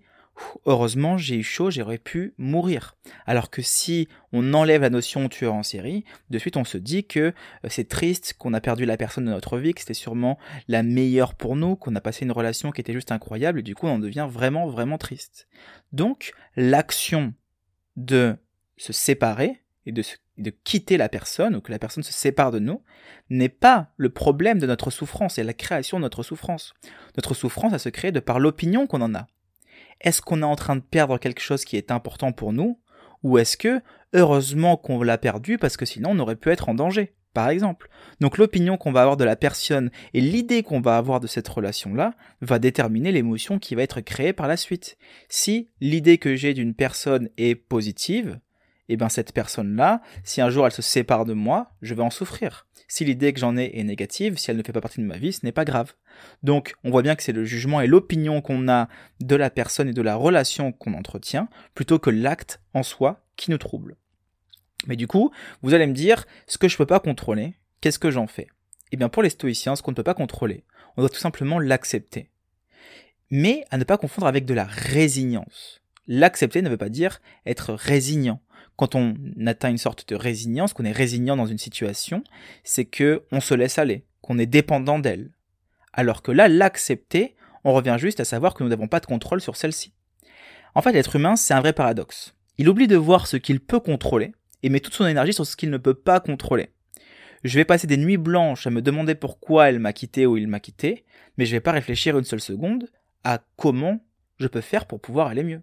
heureusement 0.67 1.17
j'ai 1.17 1.37
eu 1.37 1.43
chaud, 1.43 1.70
j'aurais 1.70 1.99
pu 1.99 2.34
mourir. 2.38 2.96
Alors 3.26 3.50
que 3.50 3.62
si 3.62 4.08
on 4.32 4.55
enlève 4.55 4.82
la 4.82 4.90
notion 4.90 5.29
tueur 5.29 5.55
en 5.55 5.62
série, 5.62 6.05
de 6.31 6.38
suite 6.38 6.56
on 6.56 6.64
se 6.64 6.79
dit 6.79 7.05
que 7.05 7.20
euh, 7.20 7.32
c'est 7.69 7.88
triste, 7.88 8.34
qu'on 8.38 8.55
a 8.55 8.61
perdu 8.61 8.84
la 8.84 8.96
personne 8.96 9.25
de 9.25 9.31
notre 9.31 9.58
vie, 9.58 9.75
que 9.75 9.81
c'était 9.81 9.94
sûrement 9.94 10.38
la 10.69 10.82
meilleure 10.82 11.34
pour 11.34 11.56
nous, 11.56 11.76
qu'on 11.76 11.94
a 11.96 12.00
passé 12.00 12.25
une 12.25 12.32
relation 12.32 12.70
qui 12.70 12.81
était 12.81 12.93
juste 12.93 13.12
incroyable, 13.12 13.61
et 13.61 13.62
du 13.62 13.75
coup 13.75 13.87
on 13.87 13.99
devient 13.99 14.29
vraiment 14.31 14.67
vraiment 14.67 14.99
triste. 14.99 15.49
Donc 15.93 16.32
l'action 16.56 17.35
de 17.96 18.37
se 18.76 18.93
séparer 18.93 19.62
et 19.85 19.93
de, 19.93 20.02
de 20.38 20.50
quitter 20.50 20.96
la 20.96 21.08
personne, 21.08 21.56
ou 21.56 21.61
que 21.61 21.73
la 21.73 21.78
personne 21.78 22.05
se 22.05 22.12
sépare 22.12 22.52
de 22.52 22.58
nous, 22.58 22.82
n'est 23.31 23.49
pas 23.49 23.93
le 23.96 24.11
problème 24.11 24.58
de 24.58 24.67
notre 24.67 24.90
souffrance, 24.90 25.35
c'est 25.35 25.44
la 25.44 25.55
création 25.55 25.99
de 25.99 26.02
notre 26.02 26.23
souffrance. 26.23 26.75
Notre 27.16 27.35
souffrance, 27.35 27.73
elle 27.73 27.80
se 27.80 27.88
crée 27.88 28.12
de 28.12 28.21
par 28.21 28.38
l'opinion 28.38 28.87
qu'on 28.87 29.00
en 29.00 29.14
a 29.14 29.26
est-ce 30.02 30.21
qu'on 30.21 30.42
est 30.42 30.47
en 30.47 30.56
train 30.56 30.76
de 30.76 30.82
perdre 30.82 31.18
quelque 31.18 31.40
chose 31.40 31.64
qui 31.64 31.76
est 31.76 31.90
important 31.90 32.32
pour 32.32 32.52
nous 32.52 32.78
Ou 33.23 33.38
est-ce 33.38 33.56
que, 33.56 33.80
heureusement 34.12 34.76
qu'on 34.76 35.02
l'a 35.02 35.18
perdu 35.18 35.59
parce 35.59 35.76
que 35.76 35.87
sinon 35.87 36.11
on 36.11 36.18
aurait 36.18 36.37
pu 36.37 36.50
être 36.50 36.68
en 36.68 36.75
danger 36.75 37.14
par 37.32 37.49
exemple. 37.49 37.88
Donc 38.21 38.38
l'opinion 38.38 38.76
qu'on 38.76 38.92
va 38.92 39.02
avoir 39.02 39.16
de 39.16 39.25
la 39.25 39.37
personne 39.37 39.90
et 40.14 40.21
l'idée 40.21 40.62
qu'on 40.62 40.80
va 40.80 40.97
avoir 40.97 41.21
de 41.21 41.26
cette 41.26 41.49
relation-là 41.49 42.14
va 42.40 42.59
déterminer 42.59 43.12
l'émotion 43.12 43.59
qui 43.59 43.75
va 43.75 43.82
être 43.82 44.00
créée 44.00 44.32
par 44.32 44.49
la 44.49 44.56
suite. 44.56 44.99
Si 45.28 45.71
l'idée 45.80 46.18
que 46.18 46.37
j'ai 46.37 46.54
d'une 46.54 46.75
personne 46.75 47.30
est 47.38 47.54
positive, 47.54 48.38
eh 48.88 48.97
bien 48.97 49.09
cette 49.09 49.32
personne-là, 49.32 50.02
si 50.25 50.40
un 50.40 50.50
jour 50.50 50.66
elle 50.66 50.73
se 50.73 50.82
sépare 50.82 51.25
de 51.25 51.32
moi, 51.32 51.73
je 51.80 51.94
vais 51.94 52.02
en 52.02 52.11
souffrir. 52.11 52.66
Si 52.92 53.06
l'idée 53.06 53.32
que 53.32 53.40
j'en 53.40 53.56
ai 53.56 53.70
est 53.78 53.84
négative, 53.84 54.37
si 54.37 54.50
elle 54.50 54.58
ne 54.58 54.62
fait 54.62 54.75
pas 54.75 54.82
partie 54.82 55.00
de 55.00 55.06
ma 55.06 55.16
vie, 55.16 55.32
ce 55.32 55.46
n'est 55.46 55.52
pas 55.52 55.64
grave. 55.64 55.94
Donc 56.42 56.75
on 56.84 56.90
voit 56.90 57.00
bien 57.00 57.16
que 57.16 57.22
c'est 57.22 57.32
le 57.32 57.46
jugement 57.46 57.80
et 57.80 57.87
l'opinion 57.87 58.42
qu'on 58.42 58.68
a 58.68 58.87
de 59.18 59.34
la 59.34 59.49
personne 59.49 59.88
et 59.88 59.94
de 59.94 60.02
la 60.02 60.14
relation 60.14 60.72
qu'on 60.72 60.92
entretient, 60.92 61.49
plutôt 61.75 61.99
que 61.99 62.11
l'acte 62.11 62.61
en 62.75 62.82
soi 62.82 63.25
qui 63.37 63.50
nous 63.50 63.56
trouble. 63.56 63.96
Mais 64.87 64.96
du 64.96 65.06
coup, 65.06 65.32
vous 65.62 65.72
allez 65.72 65.87
me 65.87 65.94
dire, 65.94 66.26
ce 66.46 66.58
que 66.58 66.68
je 66.68 66.75
ne 66.75 66.76
peux 66.76 66.84
pas 66.84 67.00
contrôler, 67.00 67.54
qu'est-ce 67.80 67.99
que 67.99 68.11
j'en 68.11 68.26
fais? 68.26 68.49
Eh 68.90 68.99
bien 68.99 69.08
pour 69.08 69.22
les 69.22 69.30
stoïciens, 69.30 69.75
ce 69.75 69.80
qu'on 69.80 69.92
ne 69.92 69.96
peut 69.96 70.02
pas 70.02 70.12
contrôler, 70.12 70.66
on 70.99 71.00
doit 71.00 71.08
tout 71.08 71.18
simplement 71.18 71.58
l'accepter. 71.58 72.28
Mais 73.30 73.64
à 73.70 73.78
ne 73.78 73.84
pas 73.84 73.96
confondre 73.96 74.26
avec 74.26 74.44
de 74.44 74.52
la 74.52 74.64
résignance. 74.64 75.80
L'accepter 76.08 76.61
ne 76.61 76.68
veut 76.68 76.76
pas 76.76 76.90
dire 76.90 77.22
être 77.46 77.72
résignant 77.72 78.42
quand 78.76 78.95
on 78.95 79.14
atteint 79.47 79.71
une 79.71 79.79
sorte 79.79 80.09
de 80.09 80.17
résilience, 80.17 80.73
qu'on 80.73 80.85
est 80.85 80.93
résilient 80.93 81.37
dans 81.37 81.47
une 81.47 81.59
situation, 81.59 82.25
c'est 82.64 82.85
que 82.85 83.25
on 83.31 83.41
se 83.41 83.55
laisse 83.55 83.79
aller, 83.79 84.05
qu'on 84.21 84.38
est 84.38 84.47
dépendant 84.47 84.99
d'elle. 84.99 85.31
Alors 85.93 86.23
que 86.23 86.33
là, 86.33 86.49
l'accepter, 86.49 87.37
on 87.64 87.73
revient 87.73 87.97
juste 87.99 88.21
à 88.21 88.25
savoir 88.25 88.55
que 88.55 88.62
nous 88.62 88.71
n'avons 88.71 88.88
pas 88.88 89.00
de 89.00 89.07
contrôle 89.07 89.41
sur 89.41 89.57
celle-ci. 89.57 89.93
En 90.75 90.83
fait, 90.83 90.93
l'être 90.93 91.17
humain, 91.17 91.37
c'est 91.37 91.55
un 91.55 91.61
vrai 91.61 91.73
paradoxe. 91.73 92.35
Il 92.59 92.69
oublie 92.69 92.87
de 92.87 92.97
voir 92.97 93.26
ce 93.26 93.37
qu'il 93.37 93.61
peut 93.61 93.81
contrôler 93.81 94.33
et 94.62 94.69
met 94.69 94.81
toute 94.81 94.95
son 94.95 95.07
énergie 95.07 95.33
sur 95.33 95.47
ce 95.47 95.57
qu'il 95.57 95.71
ne 95.71 95.76
peut 95.76 95.95
pas 95.95 96.21
contrôler. 96.21 96.71
Je 97.45 97.59
vais 97.59 97.64
passer 97.64 97.87
des 97.87 97.97
nuits 97.97 98.17
blanches 98.17 98.67
à 98.67 98.71
me 98.71 98.83
demander 98.83 99.14
pourquoi 99.14 99.69
elle 99.69 99.81
m'a 99.81 99.93
quitté 99.93 100.26
ou 100.26 100.37
il 100.37 100.47
m'a 100.47 100.61
quitté, 100.61 101.05
mais 101.37 101.45
je 101.45 101.52
vais 101.52 101.61
pas 101.61 101.73
réfléchir 101.73 102.17
une 102.17 102.25
seule 102.25 102.41
seconde 102.41 102.88
à 103.25 103.41
comment 103.57 104.05
je 104.38 104.47
peux 104.47 104.61
faire 104.61 104.87
pour 104.87 105.00
pouvoir 105.00 105.26
aller 105.29 105.43
mieux. 105.43 105.62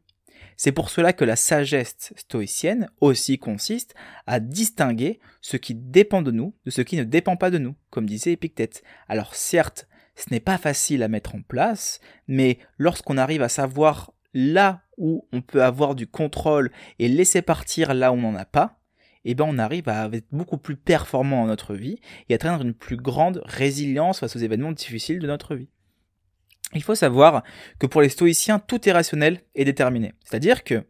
C'est 0.58 0.72
pour 0.72 0.90
cela 0.90 1.14
que 1.14 1.26
la 1.26 1.36
sagesse 1.36 2.14
stoïcienne 2.16 2.90
aussi 3.02 3.40
consiste 3.40 3.96
à 4.28 4.40
distinguer 4.40 5.20
ce 5.42 5.58
qui 5.58 5.76
dépend 5.76 6.22
de 6.22 6.32
nous 6.32 6.54
de 6.66 6.72
ce 6.72 6.82
qui 6.82 6.98
ne 6.98 7.04
dépend 7.04 7.36
pas 7.36 7.52
de 7.52 7.58
nous, 7.58 7.76
comme 7.90 8.06
disait 8.06 8.32
Épictète. 8.32 8.84
Alors 9.08 9.36
certes, 9.36 9.88
ce 10.16 10.26
n'est 10.32 10.40
pas 10.40 10.58
facile 10.58 11.04
à 11.04 11.08
mettre 11.08 11.36
en 11.36 11.42
place, 11.42 12.00
mais 12.28 12.60
lorsqu'on 12.78 13.18
arrive 13.18 13.42
à 13.42 13.50
savoir 13.50 14.14
là 14.34 14.82
où 14.98 15.28
on 15.32 15.42
peut 15.42 15.64
avoir 15.64 15.96
du 15.96 16.08
contrôle 16.08 16.72
et 17.00 17.08
laisser 17.08 17.42
partir 17.42 17.94
là 17.94 18.12
où 18.12 18.16
on 18.16 18.32
n'en 18.32 18.36
a 18.36 18.46
pas, 18.46 18.80
eh 19.26 19.36
ben 19.36 19.46
on 19.48 19.58
arrive 19.58 19.90
à 19.90 20.10
être 20.12 20.28
beaucoup 20.32 20.58
plus 20.58 20.76
performant 20.76 21.42
dans 21.42 21.48
notre 21.48 21.74
vie 21.74 22.00
et 22.28 22.34
atteindre 22.34 22.64
une 22.64 22.74
plus 22.74 22.98
grande 22.98 23.42
résilience 23.46 24.20
face 24.20 24.36
aux 24.36 24.40
événements 24.40 24.72
difficiles 24.72 25.20
de 25.20 25.28
notre 25.28 25.56
vie. 25.56 25.70
Il 26.74 26.84
faut 26.84 26.96
savoir 26.96 27.44
que 27.80 27.88
pour 27.88 28.02
les 28.02 28.10
stoïciens, 28.10 28.60
tout 28.60 28.88
est 28.88 28.92
rationnel 28.92 29.42
et 29.56 29.66
déterminé. 29.66 30.14
C'est-à-dire 30.24 30.64
que 30.64 30.86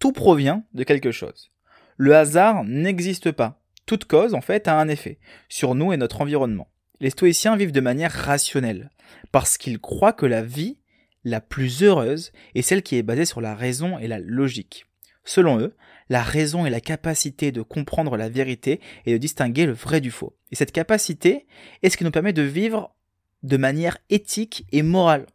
tout 0.00 0.12
provient 0.12 0.64
de 0.74 0.82
quelque 0.82 1.12
chose. 1.12 1.50
Le 1.96 2.16
hasard 2.16 2.64
n'existe 2.64 3.30
pas. 3.30 3.62
Toute 3.86 4.06
cause, 4.06 4.34
en 4.34 4.40
fait, 4.40 4.68
a 4.68 4.78
un 4.78 4.88
effet 4.88 5.18
sur 5.48 5.74
nous 5.74 5.92
et 5.92 5.96
notre 5.96 6.20
environnement. 6.20 6.68
Les 7.00 7.10
stoïciens 7.10 7.56
vivent 7.56 7.72
de 7.72 7.80
manière 7.80 8.12
rationnelle, 8.12 8.90
parce 9.32 9.56
qu'ils 9.56 9.78
croient 9.78 10.12
que 10.12 10.26
la 10.26 10.42
vie 10.42 10.78
la 11.24 11.40
plus 11.40 11.82
heureuse 11.82 12.32
est 12.54 12.62
celle 12.62 12.82
qui 12.82 12.96
est 12.96 13.02
basée 13.02 13.24
sur 13.24 13.40
la 13.40 13.54
raison 13.54 13.98
et 13.98 14.08
la 14.08 14.18
logique. 14.18 14.86
Selon 15.24 15.60
eux, 15.60 15.76
la 16.08 16.22
raison 16.22 16.66
est 16.66 16.70
la 16.70 16.80
capacité 16.80 17.52
de 17.52 17.62
comprendre 17.62 18.16
la 18.16 18.28
vérité 18.28 18.80
et 19.06 19.12
de 19.12 19.18
distinguer 19.18 19.66
le 19.66 19.72
vrai 19.72 20.00
du 20.00 20.10
faux. 20.10 20.36
Et 20.50 20.56
cette 20.56 20.72
capacité 20.72 21.46
est 21.82 21.90
ce 21.90 21.96
qui 21.96 22.04
nous 22.04 22.10
permet 22.10 22.32
de 22.32 22.42
vivre 22.42 22.94
de 23.42 23.56
manière 23.56 23.98
éthique 24.10 24.66
et 24.72 24.82
morale. 24.82 25.26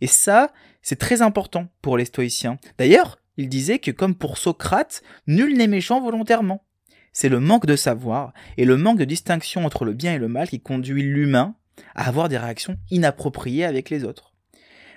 Et 0.00 0.06
ça, 0.06 0.52
c'est 0.82 0.98
très 0.98 1.22
important 1.22 1.68
pour 1.82 1.96
les 1.96 2.04
stoïciens. 2.04 2.58
D'ailleurs, 2.78 3.18
ils 3.36 3.48
disaient 3.48 3.78
que 3.78 3.90
comme 3.90 4.14
pour 4.14 4.38
Socrate, 4.38 5.02
nul 5.26 5.56
n'est 5.56 5.68
méchant 5.68 6.00
volontairement. 6.00 6.64
C'est 7.12 7.28
le 7.28 7.40
manque 7.40 7.66
de 7.66 7.76
savoir 7.76 8.32
et 8.56 8.64
le 8.64 8.76
manque 8.76 8.98
de 8.98 9.04
distinction 9.04 9.64
entre 9.64 9.84
le 9.84 9.92
bien 9.92 10.14
et 10.14 10.18
le 10.18 10.28
mal 10.28 10.48
qui 10.48 10.60
conduit 10.60 11.02
l'humain 11.02 11.54
à 11.94 12.08
avoir 12.08 12.28
des 12.28 12.38
réactions 12.38 12.76
inappropriées 12.90 13.64
avec 13.64 13.90
les 13.90 14.04
autres. 14.04 14.32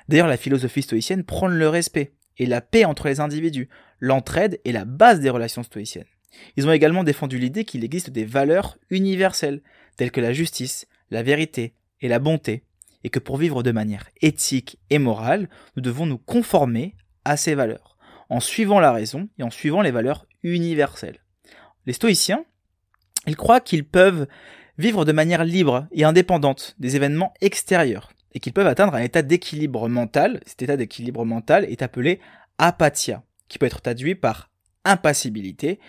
D'ailleurs, 0.07 0.27
la 0.27 0.37
philosophie 0.37 0.81
stoïcienne 0.81 1.23
prône 1.23 1.53
le 1.53 1.69
respect 1.69 2.13
et 2.37 2.45
la 2.45 2.61
paix 2.61 2.85
entre 2.85 3.07
les 3.07 3.19
individus. 3.19 3.69
L'entraide 3.99 4.59
est 4.65 4.71
la 4.71 4.85
base 4.85 5.19
des 5.19 5.29
relations 5.29 5.63
stoïciennes. 5.63 6.05
Ils 6.57 6.67
ont 6.67 6.71
également 6.71 7.03
défendu 7.03 7.37
l'idée 7.37 7.65
qu'il 7.65 7.83
existe 7.83 8.09
des 8.09 8.25
valeurs 8.25 8.77
universelles, 8.89 9.61
telles 9.97 10.11
que 10.11 10.21
la 10.21 10.33
justice, 10.33 10.87
la 11.11 11.23
vérité 11.23 11.73
et 12.01 12.07
la 12.07 12.19
bonté, 12.19 12.63
et 13.03 13.09
que 13.09 13.19
pour 13.19 13.37
vivre 13.37 13.63
de 13.63 13.71
manière 13.71 14.09
éthique 14.21 14.79
et 14.89 14.99
morale, 14.99 15.49
nous 15.75 15.81
devons 15.81 16.05
nous 16.05 16.17
conformer 16.17 16.95
à 17.25 17.37
ces 17.37 17.55
valeurs, 17.55 17.97
en 18.29 18.39
suivant 18.39 18.79
la 18.79 18.91
raison 18.91 19.29
et 19.37 19.43
en 19.43 19.49
suivant 19.49 19.81
les 19.81 19.91
valeurs 19.91 20.25
universelles. 20.43 21.19
Les 21.85 21.93
stoïciens, 21.93 22.45
ils 23.27 23.35
croient 23.35 23.61
qu'ils 23.61 23.85
peuvent 23.85 24.27
vivre 24.77 25.05
de 25.05 25.11
manière 25.11 25.43
libre 25.43 25.87
et 25.91 26.03
indépendante 26.03 26.75
des 26.79 26.95
événements 26.95 27.33
extérieurs, 27.41 28.11
et 28.33 28.39
qu'ils 28.39 28.53
peuvent 28.53 28.67
atteindre 28.67 28.95
un 28.95 29.01
état 29.01 29.21
d'équilibre 29.21 29.89
mental. 29.89 30.41
Cet 30.45 30.61
état 30.61 30.77
d'équilibre 30.77 31.25
mental 31.25 31.65
est 31.65 31.81
appelé 31.81 32.19
apathia, 32.57 33.23
qui 33.47 33.57
peut 33.57 33.65
être 33.65 33.81
traduit 33.81 34.15
par 34.15 34.49
impassibilité, 34.85 35.79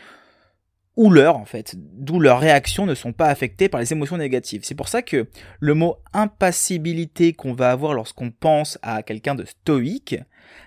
ou 0.97 1.11
leur 1.11 1.37
en 1.37 1.45
fait, 1.45 1.75
d'où 1.77 2.21
leurs 2.21 2.41
réactions 2.41 2.87
ne 2.87 2.95
sont 2.95 3.13
pas 3.13 3.29
affectées 3.29 3.69
par 3.69 3.81
les 3.81 3.93
émotions 3.93 4.17
négatives. 4.17 4.63
C'est 4.65 4.75
pour 4.75 4.89
ça 4.89 5.03
que 5.03 5.29
le 5.61 5.75
mot 5.75 5.97
impassibilité 6.13 7.33
qu'on 7.33 7.55
va 7.55 7.71
avoir 7.71 7.95
lorsqu'on 7.95 8.31
pense 8.31 8.79
à 8.83 9.03
quelqu'un 9.03 9.35
de 9.35 9.45
stoïque, 9.45 10.17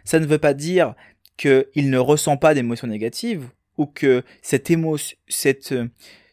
ça 0.04 0.20
ne 0.20 0.26
veut 0.26 0.40
pas 0.40 0.54
dire 0.54 0.96
qu'il 1.38 1.90
ne 1.90 1.98
ressent 1.98 2.38
pas 2.38 2.54
d'émotions 2.54 2.88
négatives 2.88 3.50
ou 3.78 3.86
que 3.86 4.24
cette 4.42 4.72
émotion, 4.72 5.18
cette 5.28 5.76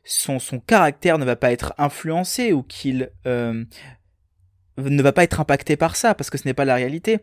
son, 0.05 0.39
son 0.39 0.61
caractère 0.61 1.19
ne 1.19 1.25
va 1.25 1.37
pas 1.37 1.53
être 1.53 1.75
influencé 1.79 2.53
ou 2.53 2.63
qu'il 2.63 3.11
euh, 3.27 3.65
ne 4.79 5.03
va 5.03 5.13
pas 5.13 5.25
être 5.25 5.41
impacté 5.41 5.77
par 5.77 5.97
ça, 5.97 6.15
parce 6.15 6.31
que 6.31 6.39
ce 6.39 6.47
n'est 6.47 6.55
pas 6.55 6.65
la 6.65 6.75
réalité. 6.75 7.21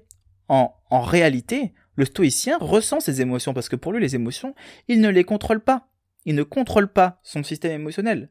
En, 0.48 0.74
en 0.90 1.02
réalité, 1.02 1.74
le 1.96 2.06
stoïcien 2.06 2.58
ressent 2.60 3.00
ses 3.00 3.22
émotions, 3.22 3.54
parce 3.54 3.70
que 3.70 3.76
pour 3.76 3.92
lui, 3.92 4.02
les 4.02 4.16
émotions, 4.16 4.56
il 4.88 5.02
ne 5.02 5.10
les 5.10 5.24
contrôle 5.24 5.60
pas. 5.60 5.89
Il 6.30 6.36
ne 6.36 6.44
contrôle 6.44 6.88
pas 6.88 7.20
son 7.24 7.42
système 7.42 7.72
émotionnel. 7.72 8.30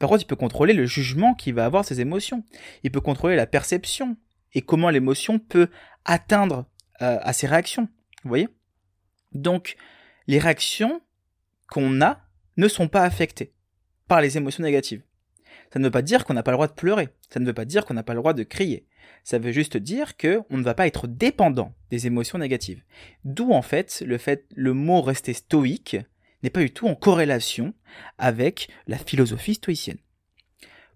Par 0.00 0.08
contre, 0.08 0.22
il 0.22 0.26
peut 0.26 0.34
contrôler 0.34 0.72
le 0.72 0.86
jugement 0.86 1.34
qu'il 1.34 1.52
va 1.52 1.66
avoir 1.66 1.84
ses 1.84 2.00
émotions. 2.00 2.42
Il 2.84 2.90
peut 2.90 3.02
contrôler 3.02 3.36
la 3.36 3.46
perception 3.46 4.16
et 4.54 4.62
comment 4.62 4.88
l'émotion 4.88 5.38
peut 5.38 5.68
atteindre 6.06 6.64
euh, 7.02 7.18
à 7.20 7.34
ses 7.34 7.46
réactions. 7.46 7.86
Vous 8.22 8.30
voyez? 8.30 8.48
Donc, 9.32 9.76
les 10.26 10.38
réactions 10.38 11.02
qu'on 11.68 12.00
a 12.00 12.22
ne 12.56 12.66
sont 12.66 12.88
pas 12.88 13.02
affectées 13.02 13.52
par 14.08 14.22
les 14.22 14.38
émotions 14.38 14.64
négatives. 14.64 15.02
Ça 15.70 15.80
ne 15.80 15.84
veut 15.84 15.90
pas 15.90 16.00
dire 16.00 16.24
qu'on 16.24 16.32
n'a 16.32 16.42
pas 16.42 16.52
le 16.52 16.56
droit 16.56 16.66
de 16.66 16.72
pleurer. 16.72 17.10
Ça 17.28 17.40
ne 17.40 17.44
veut 17.44 17.52
pas 17.52 17.66
dire 17.66 17.84
qu'on 17.84 17.92
n'a 17.92 18.02
pas 18.02 18.14
le 18.14 18.20
droit 18.20 18.32
de 18.32 18.42
crier. 18.42 18.86
Ça 19.22 19.38
veut 19.38 19.52
juste 19.52 19.76
dire 19.76 20.16
que 20.16 20.40
on 20.48 20.56
ne 20.56 20.64
va 20.64 20.72
pas 20.72 20.86
être 20.86 21.06
dépendant 21.08 21.74
des 21.90 22.06
émotions 22.06 22.38
négatives. 22.38 22.82
D'où 23.26 23.52
en 23.52 23.60
fait 23.60 24.02
le 24.06 24.16
fait 24.16 24.46
le 24.54 24.72
mot 24.72 25.02
rester 25.02 25.34
stoïque 25.34 25.98
n'est 26.42 26.50
pas 26.50 26.60
du 26.60 26.70
tout 26.70 26.88
en 26.88 26.94
corrélation 26.94 27.74
avec 28.18 28.68
la 28.86 28.98
philosophie 28.98 29.54
stoïcienne. 29.54 29.98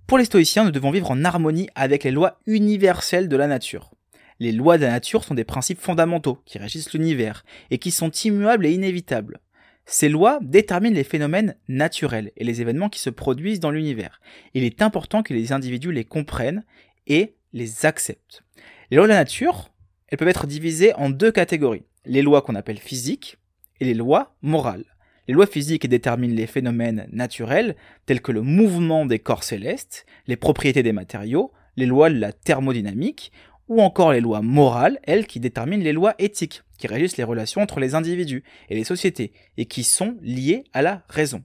Pour 0.07 0.19
les 0.19 0.25
stoïciens, 0.25 0.65
nous 0.65 0.71
devons 0.71 0.91
vivre 0.91 1.11
en 1.11 1.25
harmonie 1.25 1.69
avec 1.75 2.05
les 2.05 2.13
lois 2.13 2.41
universelles 2.47 3.29
de 3.29 3.37
la 3.37 3.49
nature. 3.49 3.91
Les 4.39 4.53
lois 4.53 4.77
de 4.79 4.85
la 4.85 4.93
nature 4.93 5.25
sont 5.25 5.35
des 5.35 5.45
principes 5.45 5.81
fondamentaux 5.81 6.43
qui 6.45 6.59
régissent 6.59 6.93
l'univers 6.93 7.45
et 7.71 7.79
qui 7.79 7.91
sont 7.91 8.11
immuables 8.11 8.67
et 8.67 8.73
inévitables. 8.73 9.41
Ces 9.87 10.09
lois 10.09 10.39
déterminent 10.43 10.97
les 10.97 11.05
phénomènes 11.05 11.57
naturels 11.69 12.33
et 12.37 12.45
les 12.45 12.61
événements 12.61 12.89
qui 12.89 13.01
se 13.01 13.11
produisent 13.11 13.61
dans 13.61 13.71
l'univers. 13.71 14.21
Il 14.53 14.65
est 14.65 14.83
important 14.83 15.23
que 15.23 15.33
les 15.33 15.53
individus 15.53 15.93
les 15.93 16.05
comprennent 16.05 16.65
et 17.07 17.37
les 17.53 17.87
acceptent. 17.87 18.43
Les 18.91 18.97
lois 18.97 19.07
de 19.07 19.13
la 19.13 19.19
nature, 19.19 19.71
elles 20.09 20.19
peuvent 20.19 20.29
être 20.29 20.47
divisées 20.47 20.93
en 20.95 21.09
deux 21.09 21.33
catégories. 21.33 21.85
Les 22.05 22.23
lois 22.23 22.43
qu'on 22.43 22.55
appelle 22.55 22.79
physiques 22.79 23.39
et 23.81 23.85
les 23.85 23.95
lois 23.95 24.37
morales. 24.43 24.85
Les 25.29 25.35
lois 25.35 25.47
physiques 25.47 25.89
déterminent 25.89 26.35
les 26.35 26.47
phénomènes 26.47 27.09
naturels 27.11 27.77
tels 28.07 28.21
que 28.21 28.33
le 28.33 28.43
mouvement 28.43 29.07
des 29.07 29.19
corps 29.19 29.43
célestes, 29.43 30.07
les 30.27 30.37
propriétés 30.37 30.83
des 30.83 30.93
matériaux, 30.93 31.53
les 31.77 31.87
lois 31.87 32.11
de 32.11 32.19
la 32.19 32.33
thermodynamique, 32.33 33.33
ou 33.69 33.83
encore 33.83 34.13
les 34.13 34.21
lois 34.21 34.43
morales, 34.43 35.01
elles 35.03 35.27
qui 35.27 35.41
déterminent 35.41 35.83
les 35.83 35.93
lois 35.93 36.15
éthiques, 36.19 36.63
qui 36.79 36.87
régissent 36.87 37.17
les 37.17 37.25
relations 37.25 37.61
entre 37.61 37.81
les 37.81 37.95
individus 37.95 38.45
et 38.69 38.77
les 38.77 38.85
sociétés, 38.85 39.33
et 39.57 39.67
qui 39.67 39.83
sont 39.83 40.17
liées 40.23 40.65
à 40.73 40.83
la 40.83 41.03
raison. 41.09 41.43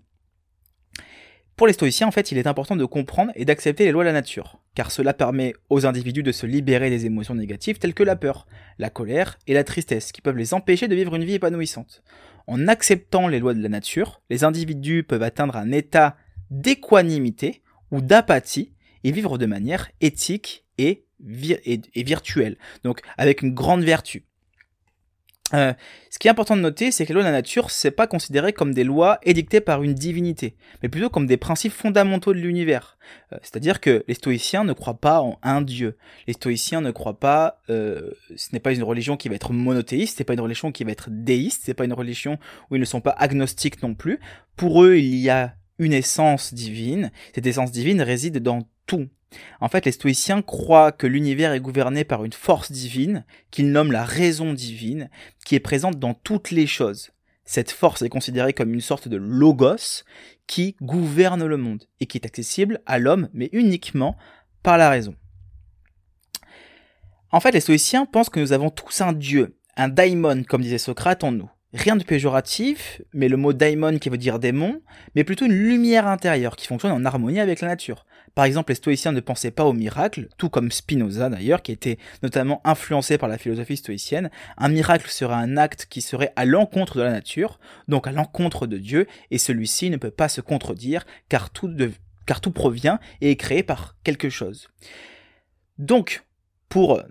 Pour 1.56 1.68
les 1.68 1.74
stoïciens, 1.74 2.08
en 2.08 2.12
fait, 2.12 2.32
il 2.32 2.38
est 2.38 2.48
important 2.48 2.76
de 2.76 2.86
comprendre 2.86 3.32
et 3.36 3.46
d'accepter 3.46 3.86
les 3.86 3.92
lois 3.92 4.04
de 4.04 4.08
la 4.08 4.14
nature, 4.14 4.60
car 4.74 4.92
cela 4.92 5.14
permet 5.14 5.54
aux 5.70 5.86
individus 5.86 6.24
de 6.24 6.32
se 6.32 6.46
libérer 6.46 6.90
des 6.90 7.06
émotions 7.06 7.36
négatives 7.36 7.78
telles 7.78 7.94
que 7.94 8.04
la 8.04 8.16
peur, 8.16 8.48
la 8.80 8.90
colère 8.90 9.38
et 9.48 9.54
la 9.54 9.64
tristesse, 9.64 10.12
qui 10.12 10.22
peuvent 10.22 10.38
les 10.38 10.54
empêcher 10.54 10.88
de 10.88 10.96
vivre 10.96 11.16
une 11.16 11.24
vie 11.24 11.36
épanouissante. 11.36 12.04
En 12.48 12.68
acceptant 12.68 13.28
les 13.28 13.40
lois 13.40 13.54
de 13.54 13.62
la 13.62 13.70
nature, 13.70 14.22
les 14.30 14.44
individus 14.44 15.04
peuvent 15.04 15.24
atteindre 15.24 15.56
un 15.56 15.72
état 15.72 16.18
d'équanimité 16.50 17.62
ou 17.92 18.02
d'apathie 18.02 18.74
et 19.04 19.12
vivre 19.12 19.38
de 19.38 19.46
manière 19.46 19.90
éthique 20.02 20.66
et 20.78 21.06
et, 21.24 22.04
virtuel, 22.04 22.58
donc 22.84 23.02
avec 23.18 23.42
une 23.42 23.54
grande 23.54 23.84
vertu. 23.84 24.26
Euh, 25.54 25.74
ce 26.10 26.20
qui 26.20 26.28
est 26.28 26.32
important 26.32 26.56
de 26.56 26.62
noter, 26.62 26.92
c'est 26.92 27.06
que 27.06 27.10
les 27.10 27.14
lois 27.14 27.24
de 27.24 27.28
la 27.28 27.34
nature, 27.34 27.72
c'est 27.72 27.92
pas 27.92 28.08
considéré 28.08 28.54
comme 28.54 28.74
des 28.74 28.84
lois 28.84 29.20
édictées 29.24 29.62
par 29.62 29.84
une 29.84 29.94
divinité, 29.94 30.56
mais 30.82 30.90
plutôt 30.90 31.10
comme 31.10 31.26
des 31.26 31.38
principes 31.38 31.74
fondamentaux 31.74 32.34
de 32.34 32.40
l'univers. 32.40 32.98
Euh, 33.34 33.38
c'est-à-dire 33.42 33.82
que 33.82 34.04
les 34.08 34.14
stoïciens 34.14 34.64
ne 34.64 34.74
croient 34.74 35.00
pas 35.00 35.22
en 35.22 35.40
un 35.44 35.62
dieu. 35.62 35.98
Les 36.28 36.34
stoïciens 36.34 36.82
ne 36.82 36.92
croient 36.92 37.20
pas, 37.20 37.62
euh, 37.70 38.12
ce 38.36 38.50
n'est 38.54 38.60
pas 38.60 38.74
une 38.74 38.84
religion 38.84 39.18
qui 39.18 39.30
va 39.30 39.36
être 39.36 39.54
monothéiste, 39.54 40.18
c'est 40.18 40.24
pas 40.24 40.34
une 40.34 40.42
religion 40.42 40.72
qui 40.72 40.84
va 40.84 40.92
être 40.92 41.10
déiste, 41.10 41.64
c'est 41.66 41.74
pas 41.74 41.86
une 41.86 41.94
religion 41.94 42.38
où 42.70 42.76
ils 42.76 42.82
ne 42.82 42.86
sont 42.86 43.02
pas 43.02 43.12
agnostiques 43.12 43.82
non 43.84 43.94
plus. 43.94 44.20
Pour 44.56 44.84
eux, 44.84 44.98
il 44.98 45.16
y 45.16 45.30
a 45.30 45.56
une 45.80 45.94
essence 45.94 46.54
divine. 46.54 47.12
Cette 47.34 47.48
essence 47.48 47.72
divine 47.72 48.02
réside 48.02 48.38
dans 48.38 48.68
tout. 48.86 49.10
En 49.60 49.70
fait, 49.70 49.86
les 49.86 49.92
stoïciens 49.92 50.42
croient 50.42 50.92
que 50.92 51.08
l'univers 51.08 51.54
est 51.54 51.60
gouverné 51.60 52.04
par 52.04 52.26
une 52.26 52.34
force 52.34 52.72
divine, 52.72 53.26
qu'ils 53.50 53.72
nomment 53.72 53.92
la 53.92 54.04
raison 54.04 54.54
divine, 54.54 55.10
qui 55.46 55.56
est 55.56 55.60
présente 55.60 56.00
dans 56.00 56.14
toutes 56.14 56.52
les 56.52 56.68
choses. 56.68 57.12
Cette 57.46 57.72
force 57.72 58.02
est 58.02 58.10
considérée 58.10 58.54
comme 58.54 58.74
une 58.74 58.82
sorte 58.82 59.08
de 59.08 59.18
logos 59.18 60.04
qui 60.48 60.76
gouverne 60.82 61.46
le 61.46 61.58
monde 61.58 61.84
et 62.00 62.06
qui 62.06 62.18
est 62.18 62.26
accessible 62.26 62.82
à 62.86 63.00
l'homme, 63.00 63.30
mais 63.34 63.50
uniquement 63.52 64.16
par 64.64 64.78
la 64.78 64.90
raison. 64.90 65.16
En 67.32 67.40
fait, 67.40 67.52
les 67.52 67.62
stoïciens 67.62 68.06
pensent 68.06 68.30
que 68.30 68.40
nous 68.40 68.52
avons 68.52 68.70
tous 68.70 69.02
un 69.02 69.14
dieu, 69.14 69.58
un 69.78 69.88
daimon, 69.88 70.44
comme 70.44 70.62
disait 70.62 70.78
Socrate 70.78 71.24
en 71.24 71.32
nous. 71.32 71.50
Rien 71.74 71.96
de 71.96 72.04
péjoratif, 72.04 73.02
mais 73.14 73.30
le 73.30 73.38
mot 73.38 73.54
daimon 73.54 73.98
qui 73.98 74.10
veut 74.10 74.18
dire 74.18 74.40
démon, 74.40 74.82
mais 75.16 75.24
plutôt 75.24 75.46
une 75.46 75.54
lumière 75.54 76.08
intérieure 76.08 76.58
qui 76.58 76.68
fonctionne 76.68 76.92
en 76.92 77.06
harmonie 77.06 77.40
avec 77.40 77.62
la 77.62 77.70
nature. 77.70 78.06
Par 78.36 78.46
exemple, 78.46 78.72
les 78.72 78.76
stoïciens 78.76 79.12
ne 79.12 79.20
pensaient 79.20 79.52
pas 79.52 79.66
au 79.66 79.74
miracle, 79.74 80.28
tout 80.38 80.50
comme 80.50 80.72
Spinoza 80.72 81.30
d'ailleurs, 81.30 81.62
qui 81.62 81.72
était 81.72 81.98
notamment 82.24 82.62
influencé 82.64 83.18
par 83.18 83.30
la 83.30 83.38
philosophie 83.38 83.78
stoïcienne. 83.78 84.30
Un 84.58 84.70
miracle 84.70 85.10
serait 85.10 85.36
un 85.36 85.58
acte 85.58 85.88
qui 85.90 86.02
serait 86.02 86.32
à 86.36 86.46
l'encontre 86.46 86.98
de 86.98 87.04
la 87.04 87.12
nature, 87.12 87.60
donc 87.88 88.08
à 88.08 88.12
l'encontre 88.12 88.68
de 88.68 88.78
Dieu, 88.78 89.08
et 89.32 89.38
celui-ci 89.38 89.90
ne 89.90 89.98
peut 89.98 90.12
pas 90.12 90.30
se 90.30 90.42
contredire, 90.42 91.06
car 91.30 91.50
tout, 91.50 91.70
car 92.26 92.42
tout 92.42 92.52
provient 92.52 93.00
et 93.20 93.32
est 93.32 93.36
créé 93.36 93.64
par 93.64 93.96
quelque 94.04 94.30
chose. 94.30 94.70
Donc, 95.78 96.24
pour 96.70 97.02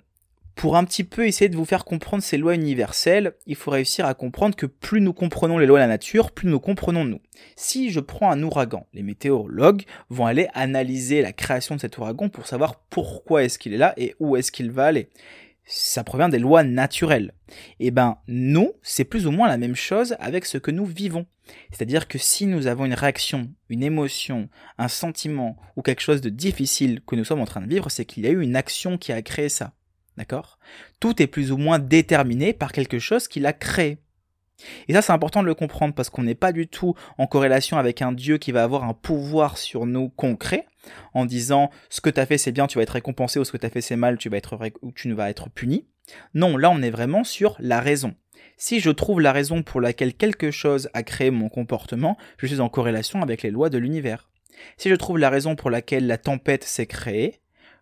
pour 0.54 0.76
un 0.76 0.84
petit 0.84 1.04
peu 1.04 1.26
essayer 1.26 1.48
de 1.48 1.56
vous 1.56 1.64
faire 1.64 1.84
comprendre 1.84 2.22
ces 2.22 2.36
lois 2.36 2.54
universelles, 2.54 3.34
il 3.46 3.56
faut 3.56 3.70
réussir 3.70 4.06
à 4.06 4.14
comprendre 4.14 4.56
que 4.56 4.66
plus 4.66 5.00
nous 5.00 5.12
comprenons 5.12 5.58
les 5.58 5.66
lois 5.66 5.78
de 5.78 5.84
la 5.84 5.88
nature, 5.88 6.32
plus 6.32 6.48
nous 6.48 6.60
comprenons 6.60 7.04
nous. 7.04 7.20
Si 7.56 7.90
je 7.90 8.00
prends 8.00 8.30
un 8.30 8.42
ouragan, 8.42 8.86
les 8.92 9.02
météorologues 9.02 9.84
vont 10.10 10.26
aller 10.26 10.48
analyser 10.54 11.22
la 11.22 11.32
création 11.32 11.76
de 11.76 11.80
cet 11.80 11.96
ouragan 11.98 12.28
pour 12.28 12.46
savoir 12.46 12.76
pourquoi 12.90 13.44
est-ce 13.44 13.58
qu'il 13.58 13.72
est 13.72 13.78
là 13.78 13.94
et 13.96 14.14
où 14.20 14.36
est-ce 14.36 14.52
qu'il 14.52 14.70
va 14.70 14.86
aller. 14.86 15.08
Ça 15.64 16.02
provient 16.02 16.28
des 16.28 16.38
lois 16.38 16.64
naturelles. 16.64 17.32
Eh 17.78 17.90
ben, 17.90 18.18
nous, 18.26 18.72
c'est 18.82 19.04
plus 19.04 19.26
ou 19.26 19.30
moins 19.30 19.48
la 19.48 19.58
même 19.58 19.76
chose 19.76 20.16
avec 20.18 20.44
ce 20.44 20.58
que 20.58 20.72
nous 20.72 20.84
vivons. 20.84 21.26
C'est-à-dire 21.70 22.08
que 22.08 22.18
si 22.18 22.46
nous 22.46 22.66
avons 22.66 22.84
une 22.84 22.94
réaction, 22.94 23.50
une 23.68 23.82
émotion, 23.82 24.48
un 24.78 24.88
sentiment 24.88 25.56
ou 25.76 25.82
quelque 25.82 26.02
chose 26.02 26.20
de 26.20 26.28
difficile 26.28 27.00
que 27.06 27.16
nous 27.16 27.24
sommes 27.24 27.40
en 27.40 27.46
train 27.46 27.60
de 27.60 27.68
vivre, 27.68 27.90
c'est 27.90 28.04
qu'il 28.04 28.24
y 28.24 28.26
a 28.26 28.30
eu 28.30 28.42
une 28.42 28.56
action 28.56 28.98
qui 28.98 29.12
a 29.12 29.22
créé 29.22 29.48
ça. 29.48 29.72
D'accord? 30.16 30.58
Tout 30.98 31.22
est 31.22 31.26
plus 31.26 31.52
ou 31.52 31.56
moins 31.56 31.78
déterminé 31.78 32.52
par 32.52 32.72
quelque 32.72 32.98
chose 32.98 33.28
qui 33.28 33.40
l'a 33.40 33.52
créé. 33.52 33.98
Et 34.88 34.92
ça, 34.92 35.02
c'est 35.02 35.12
important 35.12 35.42
de 35.42 35.46
le 35.46 35.54
comprendre 35.54 35.94
parce 35.94 36.10
qu'on 36.10 36.22
n'est 36.22 36.34
pas 36.34 36.52
du 36.52 36.68
tout 36.68 36.94
en 37.18 37.26
corrélation 37.26 37.78
avec 37.78 38.02
un 38.02 38.12
Dieu 38.12 38.38
qui 38.38 38.52
va 38.52 38.62
avoir 38.62 38.84
un 38.84 38.94
pouvoir 38.94 39.58
sur 39.58 39.86
nous 39.86 40.08
concret 40.10 40.66
en 41.14 41.24
disant 41.24 41.70
ce 41.88 42.00
que 42.00 42.10
tu 42.10 42.20
as 42.20 42.26
fait 42.26 42.38
c'est 42.38 42.52
bien, 42.52 42.66
tu 42.66 42.78
vas 42.78 42.82
être 42.82 42.90
récompensé 42.90 43.38
ou 43.38 43.44
ce 43.44 43.52
que 43.52 43.56
tu 43.56 43.66
as 43.66 43.70
fait 43.70 43.80
c'est 43.80 43.96
mal, 43.96 44.18
tu 44.18 44.28
vas 44.28 44.40
tu 44.94 45.12
vas 45.12 45.30
être 45.30 45.50
puni. 45.50 45.86
Non, 46.34 46.56
là 46.56 46.70
on 46.70 46.82
est 46.82 46.90
vraiment 46.90 47.24
sur 47.24 47.56
la 47.58 47.80
raison. 47.80 48.14
Si 48.56 48.80
je 48.80 48.90
trouve 48.90 49.20
la 49.20 49.32
raison 49.32 49.62
pour 49.62 49.80
laquelle 49.80 50.14
quelque 50.14 50.50
chose 50.50 50.90
a 50.92 51.02
créé 51.02 51.30
mon 51.30 51.48
comportement, 51.48 52.18
je 52.36 52.46
suis 52.46 52.60
en 52.60 52.68
corrélation 52.68 53.22
avec 53.22 53.42
les 53.42 53.50
lois 53.50 53.70
de 53.70 53.78
l'univers. 53.78 54.28
Si 54.76 54.90
je 54.90 54.94
trouve 54.94 55.18
la 55.18 55.30
raison 55.30 55.56
pour 55.56 55.70
laquelle 55.70 56.06
la 56.06 56.18
tempête 56.18 56.64
s'est 56.64 56.86
créée, 56.86 57.40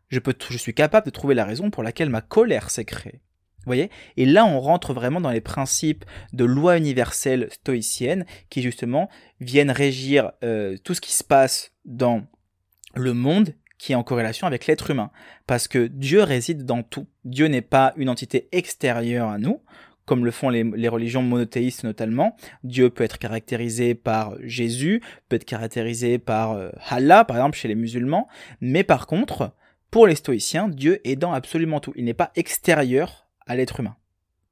je, 0.08 0.18
peux, 0.18 0.34
je 0.50 0.56
suis 0.56 0.74
capable 0.74 1.06
de 1.06 1.10
trouver 1.10 1.34
la 1.34 1.44
raison 1.44 1.70
pour 1.70 1.82
laquelle 1.82 2.10
ma 2.10 2.20
colère 2.20 2.70
s'est 2.70 2.84
créée. 2.84 3.20
Vous 3.58 3.70
voyez? 3.74 3.90
Et 4.16 4.24
là, 4.24 4.46
on 4.46 4.60
rentre 4.60 4.94
vraiment 4.94 5.20
dans 5.20 5.30
les 5.30 5.40
principes 5.40 6.04
de 6.32 6.44
loi 6.44 6.78
universelle 6.78 7.48
stoïcienne 7.50 8.24
qui, 8.48 8.62
justement, 8.62 9.10
viennent 9.40 9.70
régir 9.70 10.32
euh, 10.42 10.76
tout 10.82 10.94
ce 10.94 11.00
qui 11.00 11.12
se 11.12 11.24
passe 11.24 11.72
dans 11.84 12.24
le 12.94 13.12
monde 13.12 13.54
qui 13.76 13.92
est 13.92 13.96
en 13.96 14.02
corrélation 14.02 14.46
avec 14.46 14.66
l'être 14.66 14.90
humain. 14.90 15.10
Parce 15.46 15.68
que 15.68 15.86
Dieu 15.86 16.22
réside 16.22 16.64
dans 16.64 16.82
tout. 16.82 17.06
Dieu 17.24 17.46
n'est 17.46 17.62
pas 17.62 17.92
une 17.96 18.08
entité 18.08 18.48
extérieure 18.52 19.28
à 19.28 19.38
nous, 19.38 19.60
comme 20.04 20.24
le 20.24 20.30
font 20.30 20.48
les, 20.48 20.88
religions 20.88 21.22
monothéistes 21.22 21.84
notamment. 21.84 22.36
Dieu 22.64 22.90
peut 22.90 23.04
être 23.04 23.18
caractérisé 23.18 23.94
par 23.94 24.34
Jésus, 24.40 25.02
peut 25.28 25.36
être 25.36 25.44
caractérisé 25.44 26.18
par 26.18 26.52
euh, 26.52 26.70
Allah, 26.88 27.24
par 27.24 27.36
exemple, 27.36 27.58
chez 27.58 27.68
les 27.68 27.74
musulmans. 27.74 28.26
Mais 28.60 28.82
par 28.82 29.06
contre, 29.06 29.52
pour 29.90 30.06
les 30.06 30.14
stoïciens, 30.14 30.68
Dieu 30.68 31.00
est 31.04 31.16
dans 31.16 31.32
absolument 31.32 31.80
tout. 31.80 31.92
Il 31.96 32.04
n'est 32.04 32.14
pas 32.14 32.32
extérieur 32.36 33.28
à 33.46 33.56
l'être 33.56 33.80
humain. 33.80 33.96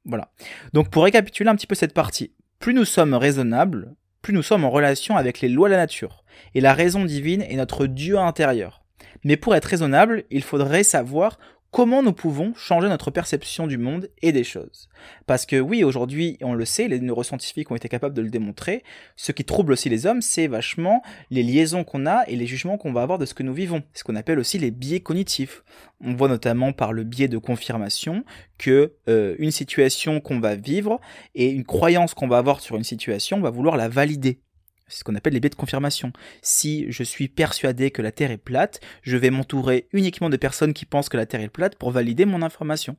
Voilà. 0.05 0.31
Donc 0.73 0.91
pour 0.91 1.05
récapituler 1.05 1.51
un 1.51 1.57
petit 1.57 1.67
peu 1.67 1.75
cette 1.75 1.95
partie, 1.95 2.33
plus 2.59 2.73
nous 2.73 2.85
sommes 2.85 3.15
raisonnables, 3.15 3.95
plus 4.23 4.33
nous 4.33 4.43
sommes 4.43 4.65
en 4.65 4.71
relation 4.71 5.17
avec 5.17 5.41
les 5.41 5.49
lois 5.49 5.69
de 5.69 5.75
la 5.75 5.81
nature. 5.81 6.25
Et 6.55 6.61
la 6.61 6.75
raison 6.75 7.05
divine 7.05 7.43
est 7.43 7.57
notre 7.57 7.87
Dieu 7.87 8.19
intérieur. 8.19 8.85
Mais 9.25 9.37
pour 9.37 9.55
être 9.55 9.65
raisonnable, 9.67 10.25
il 10.31 10.43
faudrait 10.43 10.85
savoir 10.85 11.39
comment 11.77 12.03
nous 12.03 12.15
pouvons 12.15 12.55
changer 12.55 12.89
notre 12.89 13.11
perception 13.11 13.67
du 13.67 13.77
monde 13.77 14.09
et 14.23 14.33
des 14.33 14.45
choses. 14.45 14.89
Parce 15.27 15.45
que 15.45 15.61
oui, 15.61 15.85
aujourd'hui, 15.85 16.39
on 16.41 16.55
le 16.55 16.65
sait, 16.65 16.89
les 16.89 17.01
neuroscientifiques 17.01 17.71
ont 17.71 17.77
été 17.77 17.91
capables 17.91 18.15
de 18.15 18.23
le 18.23 18.31
démontrer, 18.31 18.83
ce 19.15 19.31
qui 19.31 19.45
trouble 19.45 19.73
aussi 19.73 19.91
les 19.91 20.07
hommes, 20.07 20.23
c'est 20.23 20.47
vachement 20.47 21.03
les 21.31 21.43
liaisons 21.43 21.85
qu'on 21.85 22.07
a 22.07 22.25
et 22.29 22.37
les 22.37 22.47
jugements 22.47 22.79
qu'on 22.79 22.95
va 22.95 23.03
avoir 23.03 23.19
de 23.19 23.27
ce 23.27 23.35
que 23.35 23.43
nous 23.43 23.53
vivons, 23.53 23.83
ce 23.93 24.05
qu'on 24.05 24.17
appelle 24.17 24.39
aussi 24.39 24.59
les 24.59 24.71
biais 24.71 25.01
cognitifs. 25.01 25.65
On 26.03 26.15
voit 26.15 26.29
notamment 26.29 26.73
par 26.73 26.95
le 26.95 27.05
biais 27.05 27.29
de 27.29 27.37
confirmation 27.37 28.25
que 28.57 28.95
euh, 29.11 29.35
une 29.39 29.51
situation 29.51 30.21
qu'on 30.21 30.41
va 30.41 30.55
vivre 30.55 30.99
et 31.35 31.51
une 31.51 31.65
croyance 31.65 32.15
qu'on 32.15 32.27
va 32.27 32.39
avoir 32.39 32.61
sur 32.61 32.77
une 32.77 32.85
situation, 32.85 33.37
on 33.37 33.43
va 33.43 33.51
vouloir 33.51 33.77
la 33.77 33.91
valider. 33.91 34.41
Ce 34.89 35.03
qu'on 35.03 35.15
appelle 35.15 35.33
les 35.33 35.41
biais 35.41 35.51
de 35.51 35.55
confirmation. 35.55 36.13
Si 36.43 36.87
je 36.91 37.03
suis 37.03 37.29
persuadé 37.29 37.91
que 37.91 38.03
la 38.03 38.13
Terre 38.13 38.31
est 38.31 38.37
plate, 38.37 38.81
je 39.03 39.17
vais 39.17 39.31
m'entourer 39.31 39.89
uniquement 39.93 40.31
de 40.31 40.37
personnes 40.37 40.75
qui 40.75 40.85
pensent 40.85 41.09
que 41.09 41.17
la 41.17 41.27
Terre 41.27 41.41
est 41.41 41.49
plate 41.49 41.77
pour 41.77 41.91
valider 41.91 42.25
mon 42.25 42.43
information. 42.43 42.97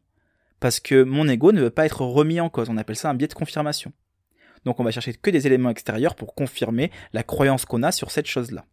Parce 0.60 0.80
que 0.80 1.04
mon 1.04 1.30
ego 1.30 1.52
ne 1.52 1.62
veut 1.62 1.70
pas 1.70 1.86
être 1.86 2.02
remis 2.02 2.42
en 2.42 2.50
cause. 2.50 2.70
On 2.70 2.78
appelle 2.78 2.96
ça 2.96 3.10
un 3.10 3.14
biais 3.14 3.28
de 3.28 3.34
confirmation. 3.34 3.94
Donc 4.66 4.80
on 4.80 4.84
va 4.84 4.92
chercher 4.92 5.14
que 5.14 5.30
des 5.30 5.48
éléments 5.48 5.70
extérieurs 5.70 6.16
pour 6.16 6.36
confirmer 6.36 6.92
la 7.14 7.24
croyance 7.24 7.66
qu'on 7.66 7.84
a 7.84 7.92
sur 7.92 8.12
cette 8.12 8.28
chose-là. 8.28 8.66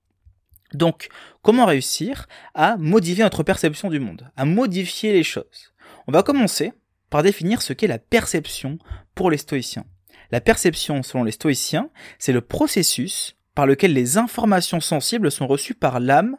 Donc, 0.72 1.08
comment 1.42 1.66
réussir 1.66 2.26
à 2.54 2.76
modifier 2.76 3.22
notre 3.22 3.44
perception 3.44 3.90
du 3.90 4.00
monde, 4.00 4.28
à 4.36 4.44
modifier 4.44 5.12
les 5.12 5.22
choses? 5.22 5.72
On 6.08 6.12
va 6.12 6.24
commencer 6.24 6.72
par 7.10 7.22
définir 7.22 7.62
ce 7.62 7.72
qu'est 7.72 7.86
la 7.86 7.98
perception 7.98 8.78
pour 9.14 9.30
les 9.30 9.36
stoïciens. 9.36 9.84
La 10.30 10.40
perception, 10.40 11.02
selon 11.02 11.24
les 11.24 11.32
stoïciens, 11.32 11.90
c'est 12.18 12.32
le 12.32 12.40
processus 12.40 13.36
par 13.54 13.66
lequel 13.66 13.92
les 13.92 14.18
informations 14.18 14.80
sensibles 14.80 15.30
sont 15.30 15.46
reçues 15.46 15.74
par 15.74 16.00
l'âme 16.00 16.36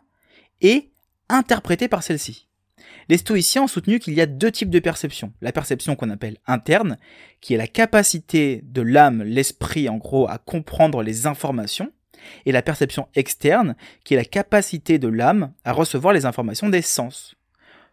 et 0.61 0.91
interprétées 1.29 1.87
par 1.87 2.03
celle-ci. 2.03 2.47
Les 3.07 3.17
stoïciens 3.17 3.63
ont 3.63 3.67
soutenu 3.67 3.99
qu'il 3.99 4.15
y 4.15 4.21
a 4.21 4.25
deux 4.25 4.51
types 4.51 4.69
de 4.69 4.79
perception. 4.79 5.31
La 5.41 5.51
perception 5.51 5.95
qu'on 5.95 6.09
appelle 6.09 6.37
interne, 6.47 6.97
qui 7.39 7.53
est 7.53 7.57
la 7.57 7.67
capacité 7.67 8.61
de 8.63 8.81
l'âme, 8.81 9.21
l'esprit 9.23 9.87
en 9.89 9.97
gros, 9.97 10.27
à 10.27 10.39
comprendre 10.39 11.03
les 11.03 11.27
informations, 11.27 11.91
et 12.45 12.51
la 12.51 12.63
perception 12.63 13.07
externe, 13.13 13.75
qui 14.03 14.15
est 14.15 14.17
la 14.17 14.25
capacité 14.25 14.97
de 14.97 15.07
l'âme 15.07 15.53
à 15.63 15.73
recevoir 15.73 16.13
les 16.13 16.25
informations 16.25 16.69
des 16.69 16.81
sens. 16.81 17.35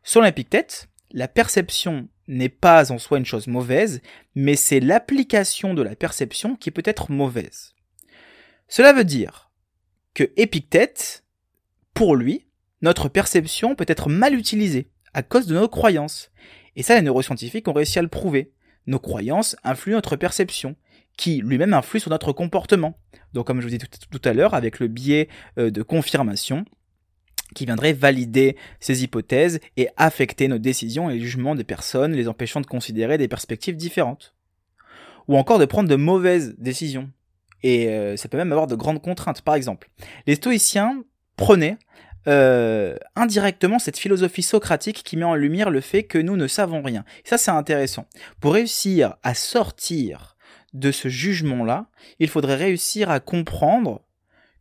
Selon 0.03 0.25
l'Épictète, 0.25 0.89
la 1.13 1.29
perception 1.29 2.09
n'est 2.29 2.49
pas 2.49 2.93
en 2.93 2.99
soi 2.99 3.19
une 3.19 3.27
chose 3.27 3.47
mauvaise, 3.47 4.01
mais 4.35 4.57
c'est 4.57 4.81
l'application 4.81 5.75
de 5.75 5.83
la 5.83 5.97
perception 5.97 6.57
qui 6.57 6.71
peut 6.71 6.83
être 6.85 7.11
mauvaise. 7.11 7.75
Cela 8.69 8.93
veut 8.93 9.05
dire 9.05 9.51
que 10.15 10.31
Épictète, 10.37 11.25
pour 11.95 12.17
lui, 12.17 12.47
notre 12.81 13.09
perception 13.09 13.75
peut 13.75 13.87
être 13.89 14.09
mal 14.09 14.35
utilisée 14.35 14.91
à 15.15 15.23
cause 15.23 15.47
de 15.47 15.55
nos 15.55 15.69
croyances. 15.69 16.31
Et 16.77 16.83
ça, 16.83 16.95
les 16.95 17.03
neuroscientifiques 17.03 17.69
ont 17.69 17.73
réussi 17.73 17.99
à 17.99 18.03
le 18.03 18.09
prouver. 18.09 18.53
Nos 18.87 18.99
croyances 18.99 19.57
influent 19.63 19.97
notre 19.97 20.17
perception, 20.17 20.77
qui 21.17 21.41
lui-même 21.43 21.75
influe 21.75 22.01
sur 22.01 22.11
notre 22.11 22.33
comportement. 22.33 22.99
Donc 23.33 23.47
comme 23.47 23.61
je 23.61 23.67
vous 23.67 23.77
dis 23.77 23.79
tout, 23.79 24.21
à 24.25 24.33
l'heure, 24.33 24.55
avec 24.55 24.79
le 24.81 24.89
biais 24.89 25.29
euh, 25.59 25.71
de 25.71 25.83
confirmation, 25.83 26.65
qui 27.55 27.67
viendrait 27.67 27.93
valider 27.93 28.57
ces 28.81 29.05
hypothèses 29.05 29.61
et 29.77 29.89
affecter 29.97 30.49
nos 30.49 30.59
décisions 30.59 31.11
et 31.11 31.15
les 31.15 31.21
jugements 31.21 31.55
des 31.55 31.65
personnes, 31.65 32.13
les 32.13 32.29
empêchant 32.29 32.61
de 32.61 32.67
considérer 32.67 33.19
des 33.19 33.29
perspectives 33.29 33.77
différentes. 33.77 34.35
Ou 35.29 35.37
encore 35.37 35.59
de 35.59 35.65
prendre 35.65 35.89
de 35.89 35.97
mauvaises 35.97 36.55
décisions. 36.59 37.11
Et 37.63 37.89
euh, 37.89 38.17
ça 38.17 38.29
peut 38.29 38.37
même 38.37 38.53
avoir 38.53 38.67
de 38.67 38.75
grandes 38.75 39.01
contraintes. 39.01 39.43
Par 39.43 39.55
exemple, 39.55 39.89
les 40.27 40.35
stoïciens 40.35 41.05
prenaient 41.37 41.79
euh, 42.29 42.97
indirectement 43.17 43.79
cette 43.79 43.99
philosophie 43.99 44.43
socratique 44.43 45.03
qui 45.03 45.17
met 45.17 45.25
en 45.25 45.35
lumière 45.35 45.71
le 45.71 45.81
fait 45.81 46.05
que 46.05 46.19
nous 46.19 46.37
ne 46.37 46.47
savons 46.47 46.83
rien. 46.83 47.05
ça, 47.25 47.39
c'est 47.39 47.51
intéressant. 47.51 48.07
Pour 48.41 48.55
réussir 48.55 49.17
à 49.23 49.35
sortir 49.35 50.37
de 50.73 50.93
ce 50.93 51.09
jugement-là, 51.09 51.87
il 52.19 52.29
faudrait 52.29 52.57
réussir 52.57 53.11
à 53.11 53.21
comprendre 53.21 54.03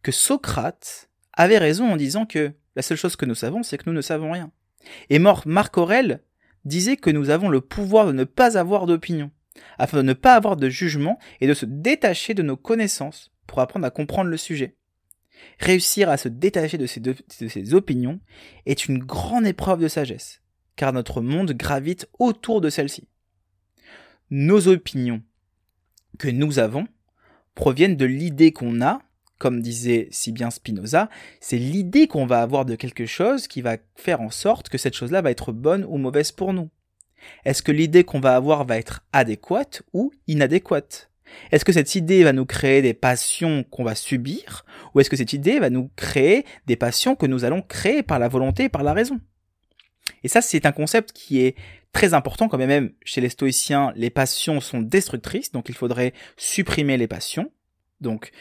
que 0.01 0.12
Socrate 0.12 1.10
avait 1.34 1.58
raison 1.58 1.91
en 1.91 1.95
disant 1.95 2.25
que 2.25 2.54
la 2.75 2.81
seule 2.81 2.97
chose 2.97 3.15
que 3.15 3.25
nous 3.25 3.36
savons, 3.36 3.63
c'est 3.63 3.77
que 3.77 3.89
nous 3.89 3.95
ne 3.95 4.01
savons 4.01 4.31
rien. 4.31 4.51
Et 5.10 5.19
Marc 5.19 5.77
Aurel 5.77 6.23
disait 6.65 6.97
que 6.97 7.10
nous 7.10 7.29
avons 7.29 7.49
le 7.49 7.62
pouvoir 7.62 8.07
de 8.07 8.12
ne 8.12 8.23
pas 8.23 8.57
avoir 8.57 8.86
d'opinion, 8.86 9.31
afin 9.77 9.97
de 9.97 10.03
ne 10.03 10.13
pas 10.13 10.36
avoir 10.36 10.55
de 10.57 10.69
jugement 10.69 11.19
et 11.39 11.47
de 11.47 11.53
se 11.53 11.65
détacher 11.65 12.34
de 12.34 12.43
nos 12.43 12.57
connaissances 12.57 13.31
pour 13.47 13.60
apprendre 13.60 13.86
à 13.86 13.91
comprendre 13.91 14.29
le 14.29 14.38
sujet. 14.38 14.75
Réussir 15.60 16.10
à 16.10 16.17
se 16.17 16.29
détacher 16.29 16.77
de 16.77 16.86
ces, 16.86 16.99
de 16.99 17.15
ces 17.29 17.73
opinions 17.73 18.19
est 18.65 18.86
une 18.86 18.99
grande 18.99 19.47
épreuve 19.47 19.81
de 19.81 19.88
sagesse, 19.88 20.41
car 20.75 20.93
notre 20.93 21.21
monde 21.21 21.51
gravite 21.53 22.07
autour 22.19 22.62
de 22.62 22.69
celles-ci. 22.69 23.07
Nos 24.29 24.67
opinions 24.67 25.21
que 26.19 26.29
nous 26.29 26.60
avons 26.60 26.88
proviennent 27.55 27.97
de 27.97 28.05
l'idée 28.05 28.53
qu'on 28.53 28.81
a 28.81 29.01
comme 29.41 29.63
disait 29.63 30.08
si 30.12 30.32
bien 30.32 30.51
Spinoza, 30.51 31.10
c'est 31.39 31.58
l'idée 31.58 32.08
qu'on 32.08 32.27
va 32.27 32.43
avoir 32.43 32.63
de 32.63 32.75
quelque 32.75 33.08
chose 33.08 33.47
qui 33.47 33.63
va 33.63 33.77
faire 33.95 34.21
en 34.21 34.30
sorte 34.30 34.69
que 34.69 34.77
cette 34.77 34.93
chose-là 34.93 35.23
va 35.23 35.32
être 35.32 35.51
bonne 35.51 35.84
ou 35.89 35.97
mauvaise 35.97 36.32
pour 36.32 36.54
nous. 36.54 36.69
Est-ce 37.43 37.63
que 37.63 37.71
l'idée 37.71 38.04
qu'on 38.04 38.19
va 38.19 38.36
avoir 38.36 38.65
va 38.65 38.77
être 38.77 39.04
adéquate 39.13 39.82
ou 39.93 40.13
inadéquate? 40.27 41.10
Est-ce 41.51 41.65
que 41.65 41.71
cette 41.71 41.95
idée 41.95 42.23
va 42.23 42.34
nous 42.34 42.45
créer 42.45 42.84
des 42.84 42.93
passions 42.93 43.63
qu'on 43.63 43.84
va 43.84 43.95
subir 43.95 44.63
ou 44.93 44.99
est-ce 44.99 45.10
que 45.10 45.17
cette 45.17 45.34
idée 45.34 45.60
va 45.60 45.71
nous 45.71 45.89
créer 45.95 46.45
des 46.67 46.75
passions 46.75 47.15
que 47.15 47.25
nous 47.25 47.43
allons 47.43 47.63
créer 47.63 48.04
par 48.04 48.19
la 48.19 48.27
volonté 48.27 48.65
et 48.65 48.69
par 48.69 48.84
la 48.84 48.93
raison? 48.93 49.19
Et 50.23 50.27
ça, 50.27 50.43
c'est 50.43 50.67
un 50.67 50.71
concept 50.71 51.13
qui 51.13 51.41
est 51.41 51.56
très 51.93 52.13
important 52.13 52.47
quand 52.47 52.60
même 52.60 52.91
chez 53.04 53.21
les 53.21 53.30
stoïciens, 53.30 53.91
les 53.95 54.12
passions 54.12 54.62
sont 54.62 54.82
destructrices, 54.82 55.51
donc 55.51 55.67
il 55.67 55.75
faudrait 55.75 56.13
supprimer 56.38 56.95
les 56.95 57.08
passions. 57.08 57.51
Donc 58.01 58.32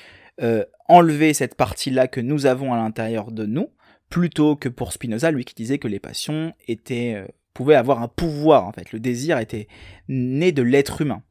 euh, 0.42 0.64
enlever 0.88 1.34
cette 1.34 1.54
partie-là 1.54 2.08
que 2.08 2.20
nous 2.20 2.46
avons 2.46 2.72
à 2.72 2.76
l'intérieur 2.76 3.30
de 3.30 3.46
nous 3.46 3.70
plutôt 4.08 4.56
que 4.56 4.68
pour 4.68 4.92
Spinoza, 4.92 5.30
lui 5.30 5.44
qui 5.44 5.54
disait 5.54 5.78
que 5.78 5.88
les 5.88 6.00
passions 6.00 6.52
étaient, 6.66 7.14
euh, 7.14 7.26
pouvaient 7.54 7.76
avoir 7.76 8.02
un 8.02 8.08
pouvoir, 8.08 8.66
en 8.66 8.72
fait. 8.72 8.92
Le 8.92 9.00
désir 9.00 9.38
était 9.38 9.68
né 10.08 10.52
de 10.52 10.62
l'être 10.62 11.00
humain. 11.00 11.22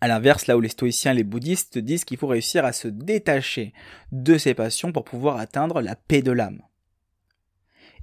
À 0.00 0.08
l'inverse, 0.08 0.46
là 0.46 0.56
où 0.56 0.60
les 0.60 0.68
stoïciens 0.68 1.12
et 1.12 1.16
les 1.16 1.24
bouddhistes 1.24 1.78
disent 1.78 2.04
qu'il 2.04 2.16
faut 2.16 2.28
réussir 2.28 2.64
à 2.64 2.72
se 2.72 2.88
détacher 2.88 3.74
de 4.12 4.38
ces 4.38 4.54
passions 4.54 4.92
pour 4.92 5.04
pouvoir 5.04 5.36
atteindre 5.36 5.82
la 5.82 5.96
paix 5.96 6.22
de 6.22 6.32
l'âme. 6.32 6.62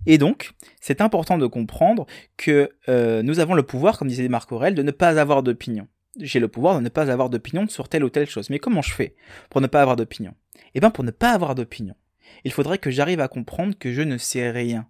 Et 0.05 0.17
donc, 0.17 0.51
c'est 0.79 1.01
important 1.01 1.37
de 1.37 1.47
comprendre 1.47 2.05
que 2.37 2.69
euh, 2.87 3.23
nous 3.23 3.39
avons 3.39 3.55
le 3.55 3.63
pouvoir, 3.63 3.97
comme 3.97 4.07
disait 4.07 4.27
Marc 4.27 4.51
Aurel, 4.51 4.75
de 4.75 4.83
ne 4.83 4.91
pas 4.91 5.19
avoir 5.19 5.43
d'opinion. 5.43 5.87
J'ai 6.19 6.39
le 6.39 6.47
pouvoir 6.47 6.75
de 6.75 6.81
ne 6.81 6.89
pas 6.89 7.11
avoir 7.11 7.29
d'opinion 7.29 7.67
sur 7.67 7.89
telle 7.89 8.03
ou 8.03 8.09
telle 8.09 8.29
chose. 8.29 8.49
Mais 8.49 8.59
comment 8.59 8.81
je 8.81 8.93
fais 8.93 9.15
pour 9.49 9.61
ne 9.61 9.67
pas 9.67 9.81
avoir 9.81 9.95
d'opinion? 9.95 10.33
Eh 10.73 10.79
bien, 10.79 10.89
pour 10.89 11.03
ne 11.03 11.11
pas 11.11 11.31
avoir 11.31 11.55
d'opinion, 11.55 11.95
il 12.43 12.51
faudrait 12.51 12.77
que 12.77 12.91
j'arrive 12.91 13.19
à 13.19 13.27
comprendre 13.27 13.77
que 13.77 13.93
je 13.93 14.01
ne 14.01 14.17
sais 14.17 14.49
rien. 14.51 14.87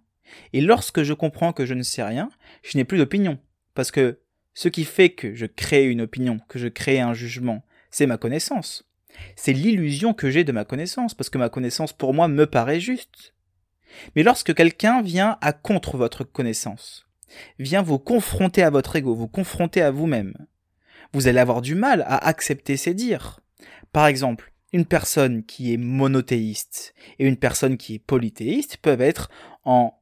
Et 0.52 0.60
lorsque 0.60 1.02
je 1.02 1.12
comprends 1.12 1.52
que 1.52 1.66
je 1.66 1.74
ne 1.74 1.82
sais 1.82 2.02
rien, 2.02 2.30
je 2.62 2.76
n'ai 2.76 2.84
plus 2.84 2.98
d'opinion. 2.98 3.38
Parce 3.74 3.90
que 3.90 4.20
ce 4.54 4.68
qui 4.68 4.84
fait 4.84 5.10
que 5.10 5.34
je 5.34 5.46
crée 5.46 5.86
une 5.86 6.00
opinion, 6.00 6.40
que 6.48 6.58
je 6.58 6.68
crée 6.68 7.00
un 7.00 7.14
jugement, 7.14 7.64
c'est 7.90 8.06
ma 8.06 8.18
connaissance. 8.18 8.88
C'est 9.36 9.52
l'illusion 9.52 10.14
que 10.14 10.30
j'ai 10.30 10.44
de 10.44 10.52
ma 10.52 10.64
connaissance, 10.64 11.14
parce 11.14 11.30
que 11.30 11.38
ma 11.38 11.48
connaissance 11.48 11.92
pour 11.92 12.14
moi 12.14 12.28
me 12.28 12.46
paraît 12.46 12.80
juste. 12.80 13.34
Mais 14.14 14.22
lorsque 14.22 14.54
quelqu'un 14.54 15.02
vient 15.02 15.38
à 15.40 15.52
contre 15.52 15.96
votre 15.96 16.24
connaissance, 16.24 17.06
vient 17.58 17.82
vous 17.82 17.98
confronter 17.98 18.62
à 18.62 18.70
votre 18.70 18.96
ego, 18.96 19.14
vous 19.14 19.28
confronter 19.28 19.82
à 19.82 19.90
vous-même, 19.90 20.34
vous 21.12 21.28
allez 21.28 21.38
avoir 21.38 21.62
du 21.62 21.74
mal 21.74 22.02
à 22.02 22.16
accepter 22.26 22.76
ses 22.76 22.94
dires. 22.94 23.40
Par 23.92 24.06
exemple, 24.06 24.52
une 24.72 24.84
personne 24.84 25.44
qui 25.44 25.72
est 25.72 25.78
monothéiste 25.78 26.94
et 27.18 27.26
une 27.26 27.36
personne 27.36 27.76
qui 27.76 27.94
est 27.94 27.98
polythéiste 27.98 28.76
peuvent 28.78 29.00
être 29.00 29.30
en 29.64 29.98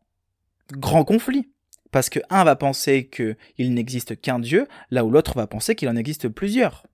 grand 0.72 1.04
conflit. 1.04 1.50
Parce 1.92 2.10
que 2.10 2.20
un 2.30 2.44
va 2.44 2.56
penser 2.56 3.08
qu'il 3.08 3.74
n'existe 3.74 4.20
qu'un 4.20 4.38
Dieu, 4.38 4.66
là 4.90 5.04
où 5.04 5.10
l'autre 5.10 5.36
va 5.36 5.46
penser 5.46 5.74
qu'il 5.74 5.88
en 5.88 5.96
existe 5.96 6.28
plusieurs. 6.28 6.84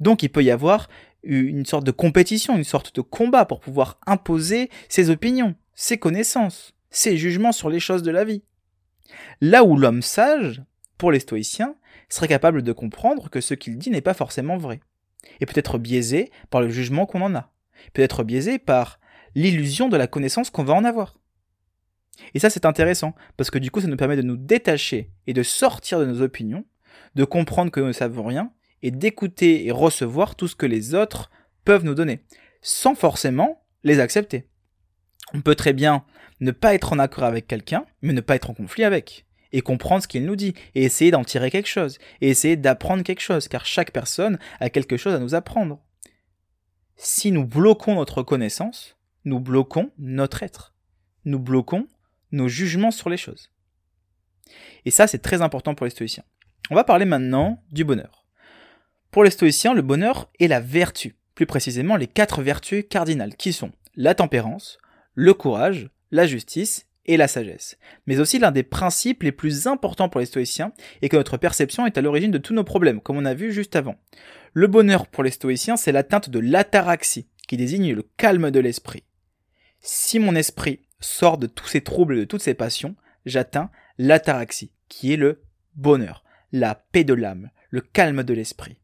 Donc 0.00 0.22
il 0.22 0.28
peut 0.28 0.44
y 0.44 0.50
avoir 0.50 0.88
une 1.24 1.66
sorte 1.66 1.84
de 1.84 1.90
compétition, 1.90 2.56
une 2.56 2.64
sorte 2.64 2.94
de 2.94 3.00
combat 3.00 3.44
pour 3.44 3.58
pouvoir 3.58 3.98
imposer 4.06 4.70
ses 4.88 5.10
opinions, 5.10 5.56
ses 5.74 5.98
connaissances, 5.98 6.74
ses 6.90 7.16
jugements 7.16 7.52
sur 7.52 7.68
les 7.68 7.80
choses 7.80 8.04
de 8.04 8.12
la 8.12 8.24
vie. 8.24 8.44
Là 9.40 9.64
où 9.64 9.76
l'homme 9.76 10.02
sage, 10.02 10.62
pour 10.98 11.10
les 11.10 11.20
stoïciens, 11.20 11.74
serait 12.08 12.28
capable 12.28 12.62
de 12.62 12.72
comprendre 12.72 13.30
que 13.30 13.40
ce 13.40 13.54
qu'il 13.54 13.78
dit 13.78 13.90
n'est 13.90 14.00
pas 14.00 14.14
forcément 14.14 14.56
vrai 14.56 14.80
et 15.40 15.46
peut 15.46 15.58
être 15.58 15.78
biaisé 15.78 16.30
par 16.50 16.60
le 16.60 16.68
jugement 16.68 17.06
qu'on 17.06 17.22
en 17.22 17.34
a, 17.34 17.52
peut 17.92 18.02
être 18.02 18.24
biaisé 18.24 18.58
par 18.58 19.00
l'illusion 19.34 19.88
de 19.88 19.96
la 19.96 20.06
connaissance 20.06 20.50
qu'on 20.50 20.64
va 20.64 20.74
en 20.74 20.84
avoir. 20.84 21.18
Et 22.34 22.38
ça 22.38 22.48
c'est 22.50 22.64
intéressant, 22.64 23.14
parce 23.36 23.50
que 23.50 23.58
du 23.58 23.70
coup 23.70 23.80
ça 23.80 23.88
nous 23.88 23.96
permet 23.96 24.16
de 24.16 24.22
nous 24.22 24.36
détacher 24.36 25.10
et 25.26 25.32
de 25.32 25.42
sortir 25.42 25.98
de 25.98 26.06
nos 26.06 26.22
opinions, 26.22 26.64
de 27.14 27.24
comprendre 27.24 27.70
que 27.70 27.80
nous 27.80 27.88
ne 27.88 27.92
savons 27.92 28.24
rien, 28.24 28.52
et 28.82 28.90
d'écouter 28.90 29.66
et 29.66 29.72
recevoir 29.72 30.36
tout 30.36 30.48
ce 30.48 30.56
que 30.56 30.66
les 30.66 30.94
autres 30.94 31.30
peuvent 31.64 31.84
nous 31.84 31.94
donner, 31.94 32.20
sans 32.62 32.94
forcément 32.94 33.64
les 33.84 34.00
accepter. 34.00 34.48
On 35.34 35.40
peut 35.40 35.54
très 35.54 35.72
bien 35.72 36.04
ne 36.40 36.50
pas 36.50 36.74
être 36.74 36.92
en 36.92 36.98
accord 36.98 37.24
avec 37.24 37.46
quelqu'un, 37.46 37.84
mais 38.02 38.12
ne 38.12 38.20
pas 38.20 38.36
être 38.36 38.50
en 38.50 38.54
conflit 38.54 38.84
avec 38.84 39.25
et 39.56 39.62
comprendre 39.62 40.02
ce 40.02 40.08
qu'il 40.08 40.26
nous 40.26 40.36
dit, 40.36 40.52
et 40.74 40.84
essayer 40.84 41.10
d'en 41.10 41.24
tirer 41.24 41.50
quelque 41.50 41.66
chose, 41.66 41.96
et 42.20 42.28
essayer 42.28 42.56
d'apprendre 42.56 43.02
quelque 43.02 43.22
chose, 43.22 43.48
car 43.48 43.64
chaque 43.64 43.90
personne 43.90 44.38
a 44.60 44.68
quelque 44.68 44.98
chose 44.98 45.14
à 45.14 45.18
nous 45.18 45.34
apprendre. 45.34 45.80
Si 46.98 47.32
nous 47.32 47.46
bloquons 47.46 47.94
notre 47.94 48.22
connaissance, 48.22 48.98
nous 49.24 49.40
bloquons 49.40 49.92
notre 49.96 50.42
être. 50.42 50.74
Nous 51.24 51.38
bloquons 51.38 51.88
nos 52.32 52.48
jugements 52.48 52.90
sur 52.90 53.08
les 53.08 53.16
choses. 53.16 53.50
Et 54.84 54.90
ça, 54.90 55.06
c'est 55.06 55.20
très 55.20 55.40
important 55.40 55.74
pour 55.74 55.86
les 55.86 55.90
stoïciens. 55.90 56.24
On 56.70 56.74
va 56.74 56.84
parler 56.84 57.06
maintenant 57.06 57.62
du 57.72 57.82
bonheur. 57.82 58.26
Pour 59.10 59.24
les 59.24 59.30
stoïciens, 59.30 59.72
le 59.72 59.80
bonheur 59.80 60.30
est 60.38 60.48
la 60.48 60.60
vertu, 60.60 61.16
plus 61.34 61.46
précisément 61.46 61.96
les 61.96 62.08
quatre 62.08 62.42
vertus 62.42 62.84
cardinales, 62.90 63.36
qui 63.36 63.54
sont 63.54 63.72
la 63.94 64.14
tempérance, 64.14 64.76
le 65.14 65.32
courage, 65.32 65.88
la 66.10 66.26
justice 66.26 66.85
et 67.06 67.16
la 67.16 67.28
sagesse. 67.28 67.78
Mais 68.06 68.20
aussi 68.20 68.38
l'un 68.38 68.50
des 68.50 68.62
principes 68.62 69.22
les 69.22 69.32
plus 69.32 69.66
importants 69.66 70.08
pour 70.08 70.20
les 70.20 70.26
stoïciens 70.26 70.72
est 71.02 71.08
que 71.08 71.16
notre 71.16 71.36
perception 71.36 71.86
est 71.86 71.98
à 71.98 72.02
l'origine 72.02 72.30
de 72.30 72.38
tous 72.38 72.54
nos 72.54 72.64
problèmes, 72.64 73.00
comme 73.00 73.16
on 73.16 73.24
a 73.24 73.34
vu 73.34 73.52
juste 73.52 73.76
avant. 73.76 73.96
Le 74.52 74.66
bonheur 74.66 75.06
pour 75.06 75.22
les 75.22 75.30
stoïciens, 75.30 75.76
c'est 75.76 75.92
l'atteinte 75.92 76.30
de 76.30 76.38
l'ataraxie, 76.38 77.28
qui 77.46 77.56
désigne 77.56 77.94
le 77.94 78.08
calme 78.16 78.50
de 78.50 78.60
l'esprit. 78.60 79.04
Si 79.80 80.18
mon 80.18 80.34
esprit 80.34 80.80
sort 81.00 81.38
de 81.38 81.46
tous 81.46 81.66
ces 81.66 81.80
troubles, 81.80 82.16
de 82.16 82.24
toutes 82.24 82.42
ces 82.42 82.54
passions, 82.54 82.96
j'atteins 83.24 83.70
l'ataraxie, 83.98 84.72
qui 84.88 85.12
est 85.12 85.16
le 85.16 85.42
bonheur, 85.74 86.24
la 86.52 86.74
paix 86.74 87.04
de 87.04 87.14
l'âme, 87.14 87.50
le 87.70 87.80
calme 87.80 88.22
de 88.22 88.34
l'esprit. 88.34 88.78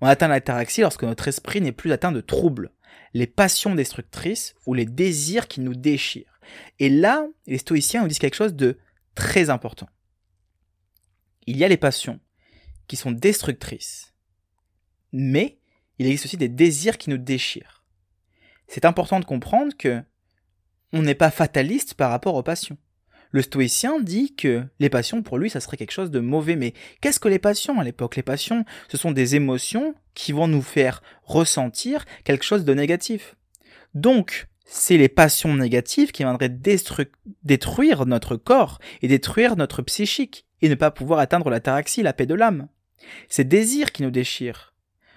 On 0.00 0.06
atteint 0.06 0.28
l'ataraxie 0.28 0.82
lorsque 0.82 1.04
notre 1.04 1.28
esprit 1.28 1.60
n'est 1.60 1.72
plus 1.72 1.92
atteint 1.92 2.12
de 2.12 2.20
troubles, 2.20 2.70
les 3.14 3.26
passions 3.26 3.74
destructrices 3.74 4.54
ou 4.66 4.74
les 4.74 4.86
désirs 4.86 5.48
qui 5.48 5.60
nous 5.60 5.74
déchirent. 5.74 6.40
Et 6.78 6.88
là, 6.88 7.26
les 7.46 7.58
stoïciens 7.58 8.02
nous 8.02 8.08
disent 8.08 8.18
quelque 8.18 8.34
chose 8.34 8.54
de 8.54 8.78
très 9.14 9.50
important. 9.50 9.88
Il 11.46 11.56
y 11.56 11.64
a 11.64 11.68
les 11.68 11.76
passions 11.76 12.20
qui 12.86 12.96
sont 12.96 13.12
destructrices, 13.12 14.14
mais 15.12 15.58
il 15.98 16.06
existe 16.06 16.26
aussi 16.26 16.36
des 16.36 16.48
désirs 16.48 16.98
qui 16.98 17.10
nous 17.10 17.18
déchirent. 17.18 17.84
C'est 18.68 18.84
important 18.84 19.20
de 19.20 19.24
comprendre 19.24 19.76
que 19.76 20.02
on 20.92 21.02
n'est 21.02 21.14
pas 21.14 21.30
fataliste 21.30 21.94
par 21.94 22.10
rapport 22.10 22.34
aux 22.34 22.42
passions. 22.42 22.78
Le 23.30 23.42
stoïcien 23.42 24.00
dit 24.00 24.34
que 24.34 24.64
les 24.78 24.88
passions, 24.88 25.22
pour 25.22 25.38
lui, 25.38 25.50
ça 25.50 25.60
serait 25.60 25.76
quelque 25.76 25.92
chose 25.92 26.10
de 26.10 26.20
mauvais. 26.20 26.56
Mais 26.56 26.74
qu'est-ce 27.00 27.20
que 27.20 27.28
les 27.28 27.38
passions 27.38 27.80
à 27.80 27.84
l'époque? 27.84 28.16
Les 28.16 28.22
passions, 28.22 28.64
ce 28.88 28.96
sont 28.96 29.10
des 29.10 29.34
émotions 29.34 29.94
qui 30.14 30.32
vont 30.32 30.48
nous 30.48 30.62
faire 30.62 31.02
ressentir 31.22 32.04
quelque 32.24 32.44
chose 32.44 32.64
de 32.64 32.74
négatif. 32.74 33.36
Donc, 33.94 34.48
c'est 34.64 34.96
les 34.96 35.08
passions 35.08 35.54
négatives 35.54 36.12
qui 36.12 36.24
viendraient 36.24 36.54
détruire 37.42 38.06
notre 38.06 38.36
corps 38.36 38.78
et 39.02 39.08
détruire 39.08 39.56
notre 39.56 39.82
psychique 39.82 40.44
et 40.62 40.68
ne 40.68 40.74
pas 40.74 40.90
pouvoir 40.90 41.20
atteindre 41.20 41.50
la 41.50 41.60
taraxie, 41.60 42.02
la 42.02 42.12
paix 42.12 42.26
de 42.26 42.34
l'âme. 42.34 42.68
Ces 43.28 43.44
désirs 43.44 43.92
qui 43.92 44.02
nous 44.02 44.10
déchirent, 44.10 44.74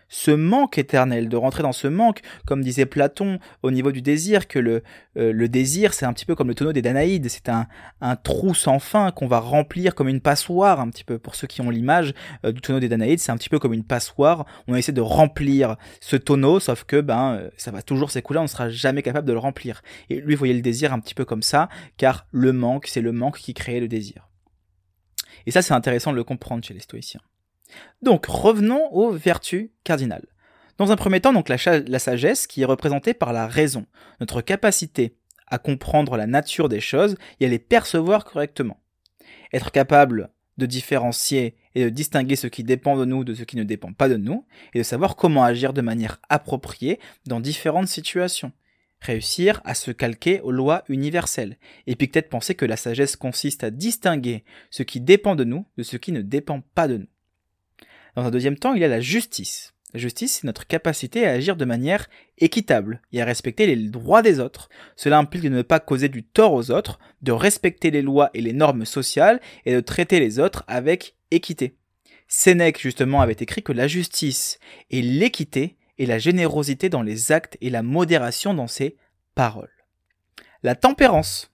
ce 0.09 0.31
manque 0.31 0.77
éternel, 0.77 1.29
de 1.29 1.37
rentrer 1.37 1.63
dans 1.63 1.71
ce 1.71 1.87
manque, 1.87 2.21
comme 2.45 2.61
disait 2.63 2.85
Platon 2.85 3.39
au 3.63 3.71
niveau 3.71 3.91
du 3.91 4.01
désir, 4.01 4.47
que 4.47 4.59
le, 4.59 4.83
euh, 5.17 5.31
le 5.31 5.47
désir 5.47 5.93
c'est 5.93 6.05
un 6.05 6.13
petit 6.13 6.25
peu 6.25 6.35
comme 6.35 6.47
le 6.47 6.55
tonneau 6.55 6.73
des 6.73 6.81
Danaïdes, 6.81 7.29
c'est 7.29 7.47
un, 7.47 7.67
un 8.01 8.15
trou 8.15 8.53
sans 8.53 8.79
fin 8.79 9.11
qu'on 9.11 9.27
va 9.27 9.39
remplir 9.39 9.95
comme 9.95 10.09
une 10.09 10.21
passoire 10.21 10.79
un 10.79 10.89
petit 10.89 11.03
peu. 11.03 11.19
Pour 11.19 11.35
ceux 11.35 11.47
qui 11.47 11.61
ont 11.61 11.69
l'image 11.69 12.13
euh, 12.45 12.51
du 12.51 12.61
tonneau 12.61 12.79
des 12.79 12.89
Danaïdes, 12.89 13.19
c'est 13.19 13.31
un 13.31 13.37
petit 13.37 13.49
peu 13.49 13.59
comme 13.59 13.73
une 13.73 13.85
passoire. 13.85 14.45
On 14.67 14.75
essaie 14.75 14.91
de 14.91 15.01
remplir 15.01 15.77
ce 16.01 16.15
tonneau, 16.15 16.59
sauf 16.59 16.83
que 16.83 16.99
ben 17.01 17.33
euh, 17.33 17.49
ça 17.57 17.71
va 17.71 17.81
toujours 17.81 18.11
s'écouler, 18.11 18.39
on 18.39 18.43
ne 18.43 18.47
sera 18.47 18.69
jamais 18.69 19.03
capable 19.03 19.27
de 19.27 19.33
le 19.33 19.39
remplir. 19.39 19.81
Et 20.09 20.19
lui 20.21 20.35
voyait 20.35 20.53
le 20.53 20.61
désir 20.61 20.91
un 20.91 20.99
petit 20.99 21.15
peu 21.15 21.25
comme 21.25 21.43
ça, 21.43 21.69
car 21.97 22.25
le 22.31 22.51
manque, 22.51 22.87
c'est 22.87 23.01
le 23.01 23.11
manque 23.11 23.37
qui 23.37 23.53
crée 23.53 23.79
le 23.79 23.87
désir. 23.87 24.27
Et 25.45 25.51
ça 25.51 25.61
c'est 25.61 25.73
intéressant 25.73 26.11
de 26.11 26.17
le 26.17 26.23
comprendre 26.23 26.63
chez 26.63 26.73
les 26.73 26.79
stoïciens. 26.79 27.21
Donc 28.01 28.25
revenons 28.25 28.91
aux 28.91 29.11
vertus 29.11 29.69
cardinales. 29.83 30.27
Dans 30.77 30.91
un 30.91 30.95
premier 30.95 31.19
temps, 31.19 31.33
donc 31.33 31.49
la, 31.49 31.57
la, 31.87 31.99
sagesse 31.99 32.47
qui 32.47 32.61
est 32.61 32.65
représentée 32.65 33.13
par 33.13 33.33
la 33.33 33.47
raison, 33.47 33.85
notre 34.21 34.41
capacité 34.41 35.17
à 35.47 35.57
comprendre 35.57 36.15
la 36.15 36.27
nature 36.27 36.69
des 36.69 36.79
choses 36.79 37.17
et 37.39 37.45
à 37.45 37.49
les 37.49 37.59
percevoir 37.59 38.23
correctement. 38.23 38.79
Être 39.51 39.71
capable 39.71 40.29
de 40.57 40.65
différencier 40.65 41.55
et 41.75 41.85
de 41.85 41.89
distinguer 41.89 42.35
ce 42.35 42.47
qui 42.47 42.63
dépend 42.63 42.97
de 42.97 43.05
nous 43.05 43.23
de 43.23 43.33
ce 43.33 43.43
qui 43.43 43.55
ne 43.55 43.63
dépend 43.63 43.93
pas 43.93 44.09
de 44.09 44.17
nous, 44.17 44.45
et 44.73 44.79
de 44.79 44.83
savoir 44.83 45.15
comment 45.15 45.43
agir 45.43 45.73
de 45.73 45.81
manière 45.81 46.19
appropriée 46.29 46.99
dans 47.25 47.39
différentes 47.39 47.87
situations. 47.87 48.51
Réussir 49.01 49.61
à 49.63 49.75
se 49.75 49.91
calquer 49.91 50.41
aux 50.41 50.51
lois 50.51 50.83
universelles. 50.89 51.57
Et 51.87 51.95
puis 51.95 52.07
peut-être 52.07 52.29
penser 52.29 52.53
que 52.53 52.65
la 52.65 52.75
sagesse 52.75 53.15
consiste 53.15 53.63
à 53.63 53.71
distinguer 53.71 54.43
ce 54.69 54.83
qui 54.83 54.99
dépend 54.99 55.35
de 55.35 55.45
nous 55.45 55.65
de 55.77 55.83
ce 55.83 55.97
qui 55.97 56.11
ne 56.11 56.21
dépend 56.21 56.61
pas 56.75 56.87
de 56.87 56.97
nous. 56.97 57.07
Dans 58.15 58.23
un 58.23 58.31
deuxième 58.31 58.57
temps, 58.57 58.73
il 58.73 58.81
y 58.81 58.85
a 58.85 58.89
la 58.89 59.01
justice. 59.01 59.73
La 59.93 59.99
justice, 59.99 60.33
c'est 60.33 60.47
notre 60.47 60.67
capacité 60.67 61.25
à 61.25 61.31
agir 61.31 61.55
de 61.55 61.65
manière 61.65 62.09
équitable 62.37 63.01
et 63.11 63.21
à 63.21 63.25
respecter 63.25 63.65
les 63.65 63.75
droits 63.75 64.21
des 64.21 64.39
autres. 64.39 64.69
Cela 64.95 65.17
implique 65.17 65.43
de 65.43 65.49
ne 65.49 65.63
pas 65.63 65.79
causer 65.79 66.09
du 66.09 66.23
tort 66.23 66.53
aux 66.53 66.69
autres, 66.69 66.99
de 67.23 67.31
respecter 67.31 67.89
les 67.89 68.03
lois 68.03 68.29
et 68.35 68.41
les 68.41 68.53
normes 68.53 68.85
sociales 68.85 69.41
et 69.65 69.73
de 69.73 69.79
traiter 69.79 70.19
les 70.19 70.39
autres 70.39 70.63
avec 70.67 71.15
équité. 71.31 71.75
Sénèque, 72.27 72.79
justement, 72.79 73.21
avait 73.21 73.33
écrit 73.33 73.63
que 73.63 73.71
la 73.71 73.87
justice 73.87 74.59
et 74.91 75.01
l'équité 75.01 75.77
et 75.97 76.05
la 76.05 76.19
générosité 76.19 76.89
dans 76.89 77.01
les 77.01 77.31
actes 77.31 77.57
et 77.59 77.71
la 77.71 77.81
modération 77.81 78.53
dans 78.53 78.67
ses 78.67 78.95
paroles. 79.33 79.73
La 80.61 80.75
tempérance. 80.75 81.51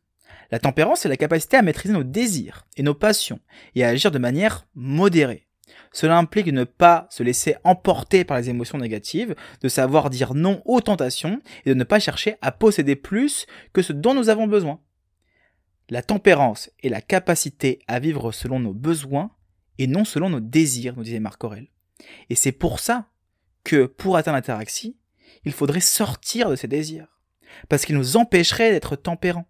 La 0.52 0.60
tempérance, 0.60 1.02
c'est 1.02 1.10
la 1.10 1.18
capacité 1.18 1.56
à 1.56 1.62
maîtriser 1.62 1.94
nos 1.94 2.04
désirs 2.04 2.68
et 2.76 2.84
nos 2.84 2.94
passions 2.94 3.40
et 3.76 3.86
à 3.86 3.90
agir 3.90 4.12
de 4.12 4.20
manière 4.20 4.68
modérée 4.76 5.48
Cela 5.96 6.18
implique 6.18 6.48
de 6.48 6.52
ne 6.52 6.66
pas 6.66 7.08
se 7.10 7.24
laisser 7.24 7.56
emporter 7.64 8.26
par 8.26 8.36
les 8.36 8.50
émotions 8.50 8.78
négatives, 8.78 9.34
de 9.62 9.70
savoir 9.70 10.10
dire 10.10 10.34
non 10.34 10.62
aux 10.66 10.82
tentations 10.82 11.42
et 11.66 11.70
de 11.70 11.74
ne 11.74 11.86
pas 11.86 12.02
chercher 12.02 12.36
à 12.42 12.52
posséder 12.52 12.98
plus 12.98 13.48
que 13.72 13.82
ce 13.82 13.94
dont 13.94 14.14
nous 14.14 14.28
avons 14.28 14.46
besoin. 14.46 14.82
La 15.88 16.04
tempérance 16.04 16.70
est 16.84 16.90
la 16.90 17.00
capacité 17.00 17.80
à 17.88 18.02
vivre 18.02 18.34
selon 18.34 18.60
nos 18.60 18.74
besoins 18.74 19.32
et 19.78 19.88
non 19.88 20.04
selon 20.04 20.30
nos 20.30 20.42
désirs, 20.42 20.98
nous 20.98 21.04
disait 21.04 21.22
Marc 21.22 21.42
Aurel. 21.46 21.70
Et 22.30 22.36
c'est 22.36 22.52
pour 22.52 22.82
ça 22.82 23.08
que, 23.64 23.86
pour 23.86 24.18
atteindre 24.18 24.36
l'ataraxie, 24.36 24.98
il 25.46 25.54
faudrait 25.54 25.80
sortir 25.80 26.50
de 26.50 26.58
ces 26.58 26.68
désirs. 26.68 27.08
Parce 27.70 27.86
qu'ils 27.86 27.96
nous 27.96 28.18
empêcheraient 28.18 28.72
d'être 28.72 28.98
tempérants, 28.98 29.48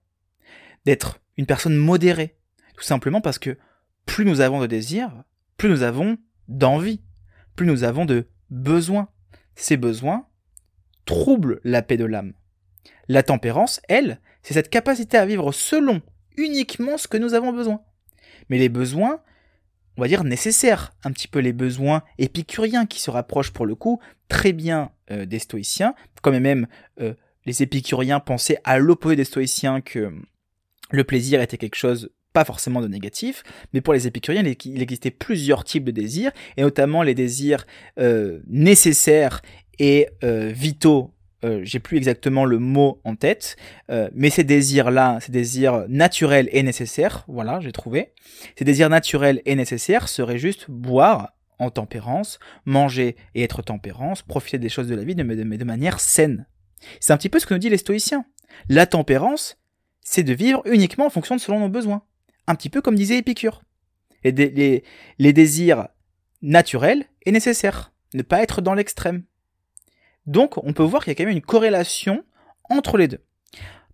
d'être 0.86 1.21
une 1.38 1.47
personne 1.47 1.75
modérée. 1.75 2.38
Tout 2.77 2.84
simplement 2.84 3.19
parce 3.19 3.39
que 3.39 3.58
plus 4.05 4.25
nous 4.25 4.41
avons 4.41 4.62
de 4.62 4.67
désirs, 4.67 5.23
plus 5.58 5.69
nous 5.69 5.81
avons 5.81 6.19
d'envie, 6.47 7.01
plus 7.55 7.65
nous 7.65 7.84
avons 7.84 8.05
de 8.05 8.27
besoins. 8.49 9.10
Ces 9.55 9.77
besoins 9.77 10.27
troublent 11.05 11.60
la 11.63 11.81
paix 11.81 11.97
de 11.97 12.05
l'âme. 12.05 12.34
La 13.08 13.23
tempérance, 13.23 13.81
elle, 13.88 14.19
c'est 14.41 14.53
cette 14.53 14.69
capacité 14.69 15.17
à 15.17 15.25
vivre 15.25 15.51
selon 15.51 16.01
uniquement 16.38 16.97
ce 16.97 17.08
que 17.08 17.17
nous 17.17 17.34
avons 17.34 17.53
besoin. 17.53 17.81
Mais 18.49 18.58
les 18.58 18.69
besoins, 18.69 19.21
on 19.97 20.01
va 20.01 20.08
dire 20.08 20.23
nécessaires, 20.23 20.93
un 21.03 21.12
petit 21.12 21.27
peu 21.27 21.39
les 21.39 21.53
besoins 21.53 22.03
épicuriens 22.17 22.86
qui 22.86 22.99
se 22.99 23.12
rapprochent 23.12 23.53
pour 23.53 23.65
le 23.65 23.75
coup 23.75 23.99
très 24.27 24.53
bien 24.53 24.91
euh, 25.12 25.25
des 25.25 25.39
stoïciens, 25.39 25.95
comme 26.21 26.38
même 26.39 26.67
euh, 26.99 27.13
les 27.45 27.62
épicuriens 27.63 28.19
pensaient 28.19 28.60
à 28.63 28.79
l'opposé 28.79 29.15
des 29.15 29.23
stoïciens 29.23 29.81
que 29.81 30.12
le 30.91 31.03
plaisir 31.03 31.41
était 31.41 31.58
quelque 31.58 31.75
chose 31.75 32.12
pas 32.36 32.45
forcément 32.45 32.82
de 32.82 32.88
négatif, 32.88 33.43
mais 33.74 33.82
pour 33.82 33.95
les 33.95 34.06
épicuriens, 34.06 34.43
il 34.43 34.82
existait 34.82 35.10
plusieurs 35.10 35.63
types 35.63 35.86
de 35.86 35.91
désirs, 35.91 36.32
et 36.58 36.62
notamment 36.62 37.02
les 37.02 37.15
désirs 37.15 37.65
euh, 37.98 38.41
nécessaires 38.48 39.41
et 39.80 40.08
vitaux 40.21 41.15
euh, 41.45 41.62
j'ai 41.63 41.80
plus 41.80 41.98
exactement 41.98 42.43
le 42.43 42.58
mot 42.58 43.00
en 43.04 43.15
tête, 43.15 43.56
euh, 43.91 44.10
mais 44.15 44.32
ces 44.32 44.43
désirs-là, 44.43 45.19
ces 45.21 45.32
désirs 45.32 45.86
naturels 45.88 46.50
et 46.52 46.63
nécessaires, 46.63 47.24
voilà, 47.28 47.60
j'ai 47.60 47.71
trouvé. 47.71 48.13
Ces 48.58 48.65
désirs 48.65 48.89
naturels 48.89 49.41
et 49.45 49.56
nécessaires 49.56 50.08
seraient 50.08 50.39
juste 50.39 50.65
boire 50.69 51.34
en 51.60 51.69
tempérance, 51.69 52.39
manger 52.65 53.15
et 53.36 53.43
être 53.43 53.62
tempérance, 53.62 54.24
profiter 54.24 54.58
des 54.58 54.69
choses 54.69 54.88
de 54.88 54.95
la 54.95 55.04
vie, 55.04 55.15
mais 55.15 55.36
de, 55.36 55.63
manière 55.63 56.00
saine. 56.00 56.48
C'est 57.00 57.13
un 57.13 57.17
petit 57.17 57.30
peu 57.30 57.39
ce 57.39 57.45
que 57.45 57.54
nous 57.54 57.60
disent 57.60 57.71
les 57.71 57.78
stoïciens. 57.78 58.26
La 58.67 58.88
tempérance, 58.88 59.58
c'est 60.02 60.24
de 60.24 60.34
vivre 60.34 60.63
uniquement 60.65 61.06
en 61.06 61.10
fonction 61.12 61.36
de 61.36 61.41
selon 61.41 61.60
nos 61.60 61.69
besoins. 61.69 62.02
Un 62.47 62.55
petit 62.55 62.69
peu 62.69 62.81
comme 62.81 62.95
disait 62.95 63.17
Épicure. 63.17 63.62
les 64.23 64.84
désirs 65.19 65.88
naturels 66.41 67.05
et 67.25 67.31
nécessaires. 67.31 67.91
Ne 68.13 68.21
pas 68.21 68.41
être 68.41 68.62
dans 68.62 68.73
l'extrême. 68.73 69.23
Donc 70.25 70.58
on 70.63 70.73
peut 70.73 70.84
voir 70.84 71.03
qu'il 71.03 71.12
y 71.12 71.15
a 71.15 71.15
quand 71.15 71.25
même 71.25 71.36
une 71.36 71.41
corrélation 71.41 72.23
entre 72.69 72.97
les 72.97 73.08
deux. 73.08 73.23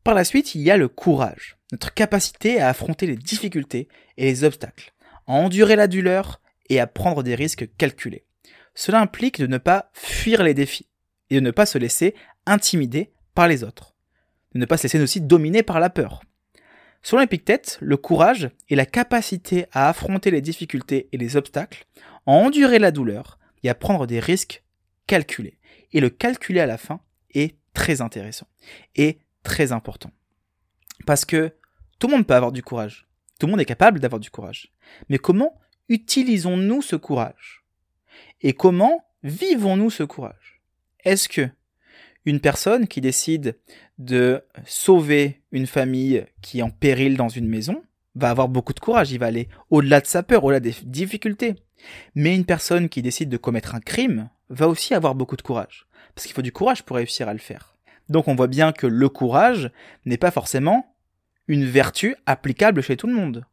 Par 0.03 0.13
la 0.13 0.23
suite, 0.23 0.55
il 0.55 0.61
y 0.61 0.71
a 0.71 0.77
le 0.77 0.87
courage, 0.87 1.57
notre 1.71 1.93
capacité 1.93 2.59
à 2.59 2.69
affronter 2.69 3.05
les 3.05 3.15
difficultés 3.15 3.87
et 4.17 4.25
les 4.25 4.43
obstacles, 4.43 4.93
à 5.27 5.33
endurer 5.33 5.75
la 5.75 5.87
douleur 5.87 6.41
et 6.69 6.79
à 6.79 6.87
prendre 6.87 7.23
des 7.23 7.35
risques 7.35 7.69
calculés. 7.77 8.25
Cela 8.73 9.01
implique 9.01 9.39
de 9.39 9.47
ne 9.47 9.57
pas 9.57 9.91
fuir 9.93 10.43
les 10.43 10.53
défis 10.53 10.87
et 11.29 11.35
de 11.35 11.39
ne 11.39 11.51
pas 11.51 11.65
se 11.65 11.77
laisser 11.77 12.15
intimider 12.45 13.11
par 13.35 13.47
les 13.47 13.63
autres, 13.63 13.95
de 14.53 14.59
ne 14.59 14.65
pas 14.65 14.77
se 14.77 14.83
laisser 14.83 14.99
aussi 14.99 15.21
dominer 15.21 15.63
par 15.63 15.79
la 15.79 15.89
peur. 15.89 16.21
Selon 17.03 17.21
Épictète, 17.21 17.77
le 17.81 17.97
courage 17.97 18.49
est 18.69 18.75
la 18.75 18.85
capacité 18.85 19.65
à 19.71 19.89
affronter 19.89 20.29
les 20.31 20.41
difficultés 20.41 21.09
et 21.11 21.17
les 21.17 21.35
obstacles, 21.35 21.85
à 22.27 22.31
endurer 22.31 22.79
la 22.79 22.91
douleur 22.91 23.39
et 23.63 23.69
à 23.69 23.75
prendre 23.75 24.05
des 24.05 24.19
risques 24.19 24.63
calculés 25.07 25.57
et 25.93 25.99
le 25.99 26.09
calculer 26.09 26.59
à 26.59 26.65
la 26.65 26.77
fin 26.77 27.01
est 27.33 27.57
très 27.73 28.01
intéressant 28.01 28.47
et 28.95 29.19
très 29.43 29.71
important. 29.71 30.11
Parce 31.05 31.25
que 31.25 31.53
tout 31.99 32.07
le 32.07 32.15
monde 32.15 32.27
peut 32.27 32.35
avoir 32.35 32.51
du 32.51 32.63
courage. 32.63 33.07
Tout 33.39 33.47
le 33.47 33.51
monde 33.51 33.61
est 33.61 33.65
capable 33.65 33.99
d'avoir 33.99 34.19
du 34.19 34.29
courage. 34.29 34.71
Mais 35.09 35.17
comment 35.17 35.59
utilisons-nous 35.89 36.81
ce 36.81 36.95
courage? 36.95 37.63
Et 38.41 38.53
comment 38.53 39.05
vivons-nous 39.23 39.89
ce 39.89 40.03
courage? 40.03 40.61
Est-ce 41.03 41.27
que 41.27 41.49
une 42.25 42.39
personne 42.39 42.87
qui 42.87 43.01
décide 43.01 43.57
de 43.97 44.43
sauver 44.65 45.41
une 45.51 45.67
famille 45.67 46.25
qui 46.41 46.59
est 46.59 46.63
en 46.63 46.69
péril 46.69 47.17
dans 47.17 47.29
une 47.29 47.47
maison 47.47 47.83
va 48.15 48.29
avoir 48.29 48.49
beaucoup 48.49 48.73
de 48.73 48.79
courage, 48.79 49.11
il 49.11 49.19
va 49.19 49.27
aller 49.27 49.47
au-delà 49.69 50.01
de 50.01 50.07
sa 50.07 50.23
peur, 50.23 50.43
au-delà 50.43 50.59
des 50.59 50.75
difficultés. 50.83 51.55
Mais 52.13 52.35
une 52.35 52.45
personne 52.45 52.89
qui 52.89 53.01
décide 53.01 53.29
de 53.29 53.37
commettre 53.37 53.73
un 53.73 53.79
crime 53.79 54.29
va 54.49 54.67
aussi 54.67 54.93
avoir 54.93 55.15
beaucoup 55.15 55.37
de 55.37 55.41
courage. 55.41 55.87
Parce 56.13 56.27
qu'il 56.27 56.35
faut 56.35 56.41
du 56.41 56.51
courage 56.51 56.83
pour 56.83 56.97
réussir 56.97 57.27
à 57.27 57.33
le 57.33 57.39
faire. 57.39 57.75
Donc 58.09 58.27
on 58.27 58.35
voit 58.35 58.47
bien 58.47 58.73
que 58.73 58.87
le 58.87 59.09
courage 59.09 59.71
n'est 60.05 60.17
pas 60.17 60.31
forcément 60.31 60.95
une 61.47 61.65
vertu 61.65 62.15
applicable 62.25 62.81
chez 62.81 62.97
tout 62.97 63.07
le 63.07 63.13
monde. 63.13 63.45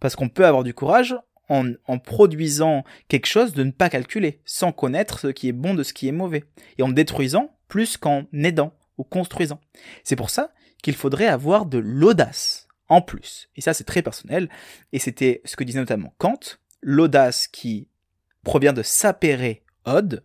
Parce 0.00 0.16
qu'on 0.16 0.28
peut 0.28 0.46
avoir 0.46 0.64
du 0.64 0.74
courage 0.74 1.14
en, 1.48 1.72
en, 1.86 1.98
produisant 1.98 2.84
quelque 3.08 3.26
chose 3.26 3.52
de 3.52 3.62
ne 3.62 3.70
pas 3.70 3.88
calculer, 3.88 4.40
sans 4.44 4.72
connaître 4.72 5.20
ce 5.20 5.28
qui 5.28 5.48
est 5.48 5.52
bon 5.52 5.74
de 5.74 5.82
ce 5.82 5.92
qui 5.92 6.08
est 6.08 6.12
mauvais, 6.12 6.44
et 6.78 6.82
en 6.82 6.88
détruisant 6.88 7.55
plus 7.68 7.96
qu'en 7.96 8.26
aidant 8.32 8.74
ou 8.98 9.04
construisant. 9.04 9.60
C'est 10.04 10.16
pour 10.16 10.30
ça 10.30 10.52
qu'il 10.82 10.94
faudrait 10.94 11.26
avoir 11.26 11.66
de 11.66 11.78
l'audace 11.78 12.68
en 12.88 13.02
plus. 13.02 13.48
Et 13.56 13.60
ça 13.60 13.74
c'est 13.74 13.84
très 13.84 14.02
personnel, 14.02 14.48
et 14.92 14.98
c'était 14.98 15.40
ce 15.44 15.56
que 15.56 15.64
disait 15.64 15.80
notamment 15.80 16.14
Kant, 16.18 16.38
l'audace 16.80 17.48
qui 17.48 17.88
provient 18.42 18.72
de 18.72 18.82
sapere 18.82 19.56
od, 19.84 20.24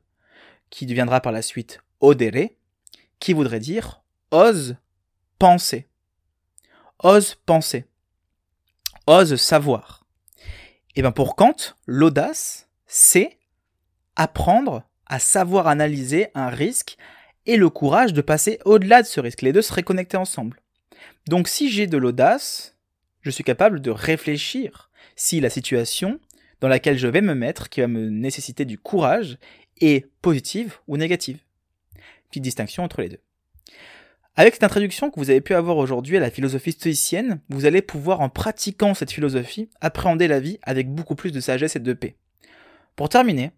qui 0.69 0.85
deviendra 0.85 1.21
par 1.21 1.31
la 1.31 1.41
suite 1.41 1.81
odere, 1.99 2.49
qui 3.19 3.33
voudrait 3.33 3.59
dire 3.59 4.03
ose 4.31 4.75
penser. 5.39 5.87
Ose 7.03 7.35
penser. 7.45 7.85
Ose 9.07 9.35
savoir. 9.35 10.05
Et 10.95 11.01
bien 11.01 11.11
pour 11.11 11.35
Kant, 11.35 11.55
l'audace, 11.87 12.69
c'est 12.85 13.39
apprendre 14.15 14.83
à 15.07 15.19
savoir 15.19 15.67
analyser 15.67 16.27
un 16.35 16.49
risque 16.49 16.97
et 17.51 17.57
le 17.57 17.69
courage 17.69 18.13
de 18.13 18.21
passer 18.21 18.59
au-delà 18.63 19.01
de 19.01 19.07
ce 19.07 19.19
risque. 19.19 19.41
Les 19.41 19.51
deux 19.51 19.61
seraient 19.61 19.83
connectés 19.83 20.15
ensemble. 20.15 20.61
Donc 21.27 21.49
si 21.49 21.69
j'ai 21.69 21.85
de 21.85 21.97
l'audace, 21.97 22.77
je 23.21 23.29
suis 23.29 23.43
capable 23.43 23.81
de 23.81 23.91
réfléchir 23.91 24.89
si 25.17 25.41
la 25.41 25.49
situation 25.49 26.19
dans 26.61 26.69
laquelle 26.69 26.97
je 26.97 27.07
vais 27.07 27.19
me 27.19 27.35
mettre, 27.35 27.67
qui 27.69 27.81
va 27.81 27.87
me 27.87 28.09
nécessiter 28.09 28.63
du 28.63 28.77
courage, 28.77 29.37
est 29.81 30.07
positive 30.21 30.75
ou 30.87 30.95
négative. 30.95 31.39
Petite 32.29 32.43
distinction 32.43 32.83
entre 32.83 33.01
les 33.01 33.09
deux. 33.09 33.19
Avec 34.35 34.53
cette 34.53 34.63
introduction 34.63 35.11
que 35.11 35.19
vous 35.19 35.29
avez 35.29 35.41
pu 35.41 35.53
avoir 35.53 35.75
aujourd'hui 35.75 36.15
à 36.15 36.21
la 36.21 36.31
philosophie 36.31 36.71
stoïcienne, 36.71 37.41
vous 37.49 37.65
allez 37.65 37.81
pouvoir, 37.81 38.21
en 38.21 38.29
pratiquant 38.29 38.93
cette 38.93 39.11
philosophie, 39.11 39.69
appréhender 39.81 40.29
la 40.29 40.39
vie 40.39 40.57
avec 40.61 40.89
beaucoup 40.89 41.15
plus 41.15 41.33
de 41.33 41.41
sagesse 41.41 41.75
et 41.75 41.79
de 41.79 41.93
paix. 41.93 42.15
Pour 42.95 43.09
terminer 43.09 43.51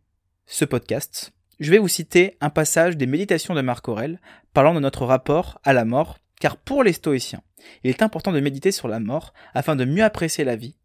ce 0.47 0.65
podcast, 0.65 1.31
je 1.59 1.71
vais 1.71 1.77
vous 1.77 1.87
citer 1.87 2.37
un 2.41 2.49
passage 2.49 2.97
des 2.97 3.05
méditations 3.05 3.53
de 3.53 3.61
Marc 3.61 3.87
Aurèle 3.87 4.19
parlant 4.53 4.73
de 4.73 4.79
notre 4.79 5.05
rapport 5.05 5.59
à 5.63 5.73
la 5.73 5.85
mort, 5.85 6.17
car 6.39 6.57
pour 6.57 6.83
les 6.83 6.93
stoïciens, 6.93 7.43
il 7.83 7.89
est 7.89 8.01
important 8.01 8.31
de 8.31 8.39
méditer 8.39 8.71
sur 8.71 8.87
la 8.87 8.99
mort 8.99 9.33
afin 9.53 9.75
de 9.75 9.85
mieux 9.85 10.03
apprécier 10.03 10.43
la 10.43 10.55
vie 10.55 10.77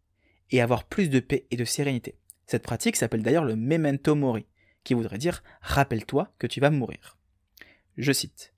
et 0.51 0.61
avoir 0.61 0.83
plus 0.85 1.09
de 1.09 1.19
paix 1.19 1.47
et 1.51 1.57
de 1.57 1.65
sérénité. 1.65 2.17
Cette 2.45 2.63
pratique 2.63 2.95
s'appelle 2.95 3.23
d'ailleurs 3.23 3.45
le 3.45 3.55
memento 3.55 4.15
mori, 4.15 4.45
qui 4.83 4.93
voudrait 4.93 5.17
dire 5.17 5.43
rappelle-toi 5.61 6.33
que 6.39 6.47
tu 6.47 6.59
vas 6.59 6.69
mourir. 6.69 7.17
Je 7.97 8.11
cite. 8.11 8.53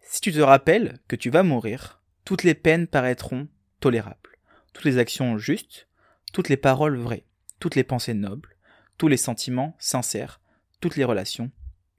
Si 0.00 0.20
tu 0.20 0.32
te 0.32 0.40
rappelles 0.40 0.98
que 1.08 1.16
tu 1.16 1.30
vas 1.30 1.42
mourir, 1.42 2.02
toutes 2.24 2.42
les 2.42 2.54
peines 2.54 2.86
paraîtront 2.86 3.48
tolérables, 3.80 4.38
toutes 4.72 4.84
les 4.84 4.98
actions 4.98 5.38
justes, 5.38 5.88
toutes 6.32 6.48
les 6.48 6.56
paroles 6.56 6.98
vraies, 6.98 7.24
toutes 7.60 7.76
les 7.76 7.84
pensées 7.84 8.14
nobles, 8.14 8.56
tous 8.98 9.08
les 9.08 9.16
sentiments 9.16 9.76
sincères, 9.78 10.40
toutes 10.84 10.96
les 10.96 11.04
relations 11.04 11.50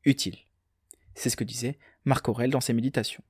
utiles. 0.03 0.37
C'est 1.15 1.31
ce 1.31 1.35
que 1.35 1.43
disait 1.43 1.79
Marc 2.03 2.29
Aurel 2.29 2.51
dans 2.51 2.61
ses 2.61 2.73
méditations. 2.73 3.23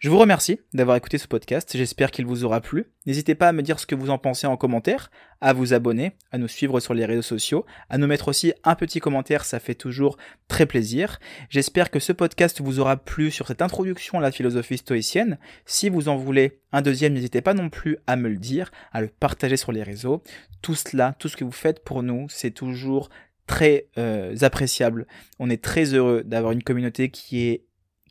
Je 0.00 0.10
vous 0.10 0.18
remercie 0.18 0.58
d'avoir 0.72 0.96
écouté 0.96 1.16
ce 1.16 1.28
podcast, 1.28 1.76
j'espère 1.76 2.10
qu'il 2.10 2.26
vous 2.26 2.44
aura 2.44 2.60
plu. 2.60 2.86
N'hésitez 3.06 3.36
pas 3.36 3.48
à 3.48 3.52
me 3.52 3.62
dire 3.62 3.78
ce 3.78 3.86
que 3.86 3.94
vous 3.94 4.10
en 4.10 4.18
pensez 4.18 4.48
en 4.48 4.56
commentaire, 4.56 5.12
à 5.40 5.52
vous 5.52 5.72
abonner, 5.74 6.16
à 6.32 6.38
nous 6.38 6.48
suivre 6.48 6.80
sur 6.80 6.92
les 6.92 7.06
réseaux 7.06 7.22
sociaux, 7.22 7.64
à 7.88 7.98
nous 7.98 8.08
mettre 8.08 8.28
aussi 8.28 8.52
un 8.64 8.74
petit 8.74 8.98
commentaire, 8.98 9.44
ça 9.44 9.60
fait 9.60 9.76
toujours 9.76 10.18
très 10.48 10.66
plaisir. 10.66 11.20
J'espère 11.48 11.90
que 11.92 12.00
ce 12.00 12.12
podcast 12.12 12.60
vous 12.60 12.80
aura 12.80 12.96
plu 12.96 13.30
sur 13.30 13.46
cette 13.46 13.62
introduction 13.62 14.18
à 14.18 14.22
la 14.22 14.32
philosophie 14.32 14.78
stoïcienne. 14.78 15.38
Si 15.66 15.88
vous 15.88 16.08
en 16.08 16.16
voulez 16.16 16.60
un 16.72 16.82
deuxième, 16.82 17.14
n'hésitez 17.14 17.42
pas 17.42 17.54
non 17.54 17.70
plus 17.70 17.96
à 18.08 18.16
me 18.16 18.28
le 18.28 18.38
dire, 18.38 18.72
à 18.92 19.00
le 19.00 19.08
partager 19.08 19.56
sur 19.56 19.70
les 19.70 19.84
réseaux. 19.84 20.22
Tout 20.60 20.74
cela, 20.74 21.14
tout 21.18 21.28
ce 21.28 21.36
que 21.36 21.44
vous 21.44 21.52
faites 21.52 21.84
pour 21.84 22.02
nous, 22.02 22.26
c'est 22.28 22.50
toujours 22.50 23.08
très 23.46 23.88
euh, 23.98 24.34
appréciable. 24.42 25.06
On 25.38 25.50
est 25.50 25.62
très 25.62 25.94
heureux 25.94 26.22
d'avoir 26.24 26.52
une 26.52 26.62
communauté 26.62 27.10
qui 27.10 27.48
est 27.48 27.64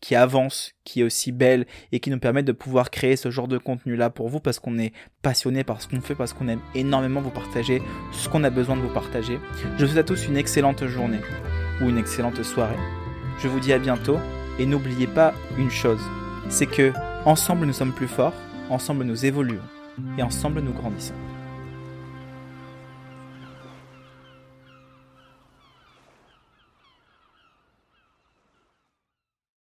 qui 0.03 0.15
avance, 0.15 0.73
qui 0.83 0.99
est 0.99 1.03
aussi 1.03 1.31
belle 1.31 1.65
et 1.93 2.01
qui 2.01 2.09
nous 2.09 2.19
permet 2.19 2.43
de 2.43 2.51
pouvoir 2.51 2.91
créer 2.91 3.15
ce 3.15 3.31
genre 3.31 3.47
de 3.47 3.57
contenu 3.57 3.95
là 3.95 4.09
pour 4.09 4.27
vous 4.27 4.41
parce 4.41 4.59
qu'on 4.59 4.77
est 4.77 4.91
passionné 5.21 5.63
par 5.63 5.81
ce 5.81 5.87
qu'on 5.87 6.01
fait, 6.01 6.13
parce 6.13 6.33
qu'on 6.33 6.49
aime 6.49 6.59
énormément 6.75 7.21
vous 7.21 7.29
partager 7.29 7.81
ce 8.11 8.27
qu'on 8.27 8.43
a 8.43 8.49
besoin 8.49 8.75
de 8.75 8.81
vous 8.81 8.93
partager. 8.93 9.39
Je 9.77 9.85
vous 9.85 9.93
souhaite 9.93 10.03
à 10.03 10.07
tous 10.07 10.27
une 10.27 10.35
excellente 10.35 10.85
journée 10.87 11.21
ou 11.79 11.85
une 11.85 11.97
excellente 11.97 12.43
soirée. 12.43 12.75
Je 13.39 13.47
vous 13.47 13.61
dis 13.61 13.71
à 13.71 13.79
bientôt 13.79 14.17
et 14.59 14.65
n'oubliez 14.65 15.07
pas 15.07 15.33
une 15.57 15.71
chose, 15.71 16.01
c'est 16.49 16.67
que 16.67 16.91
ensemble 17.23 17.65
nous 17.65 17.71
sommes 17.71 17.93
plus 17.93 18.09
forts, 18.09 18.35
ensemble 18.69 19.05
nous 19.05 19.25
évoluons 19.25 19.63
et 20.17 20.21
ensemble 20.21 20.59
nous 20.59 20.73
grandissons. 20.73 21.15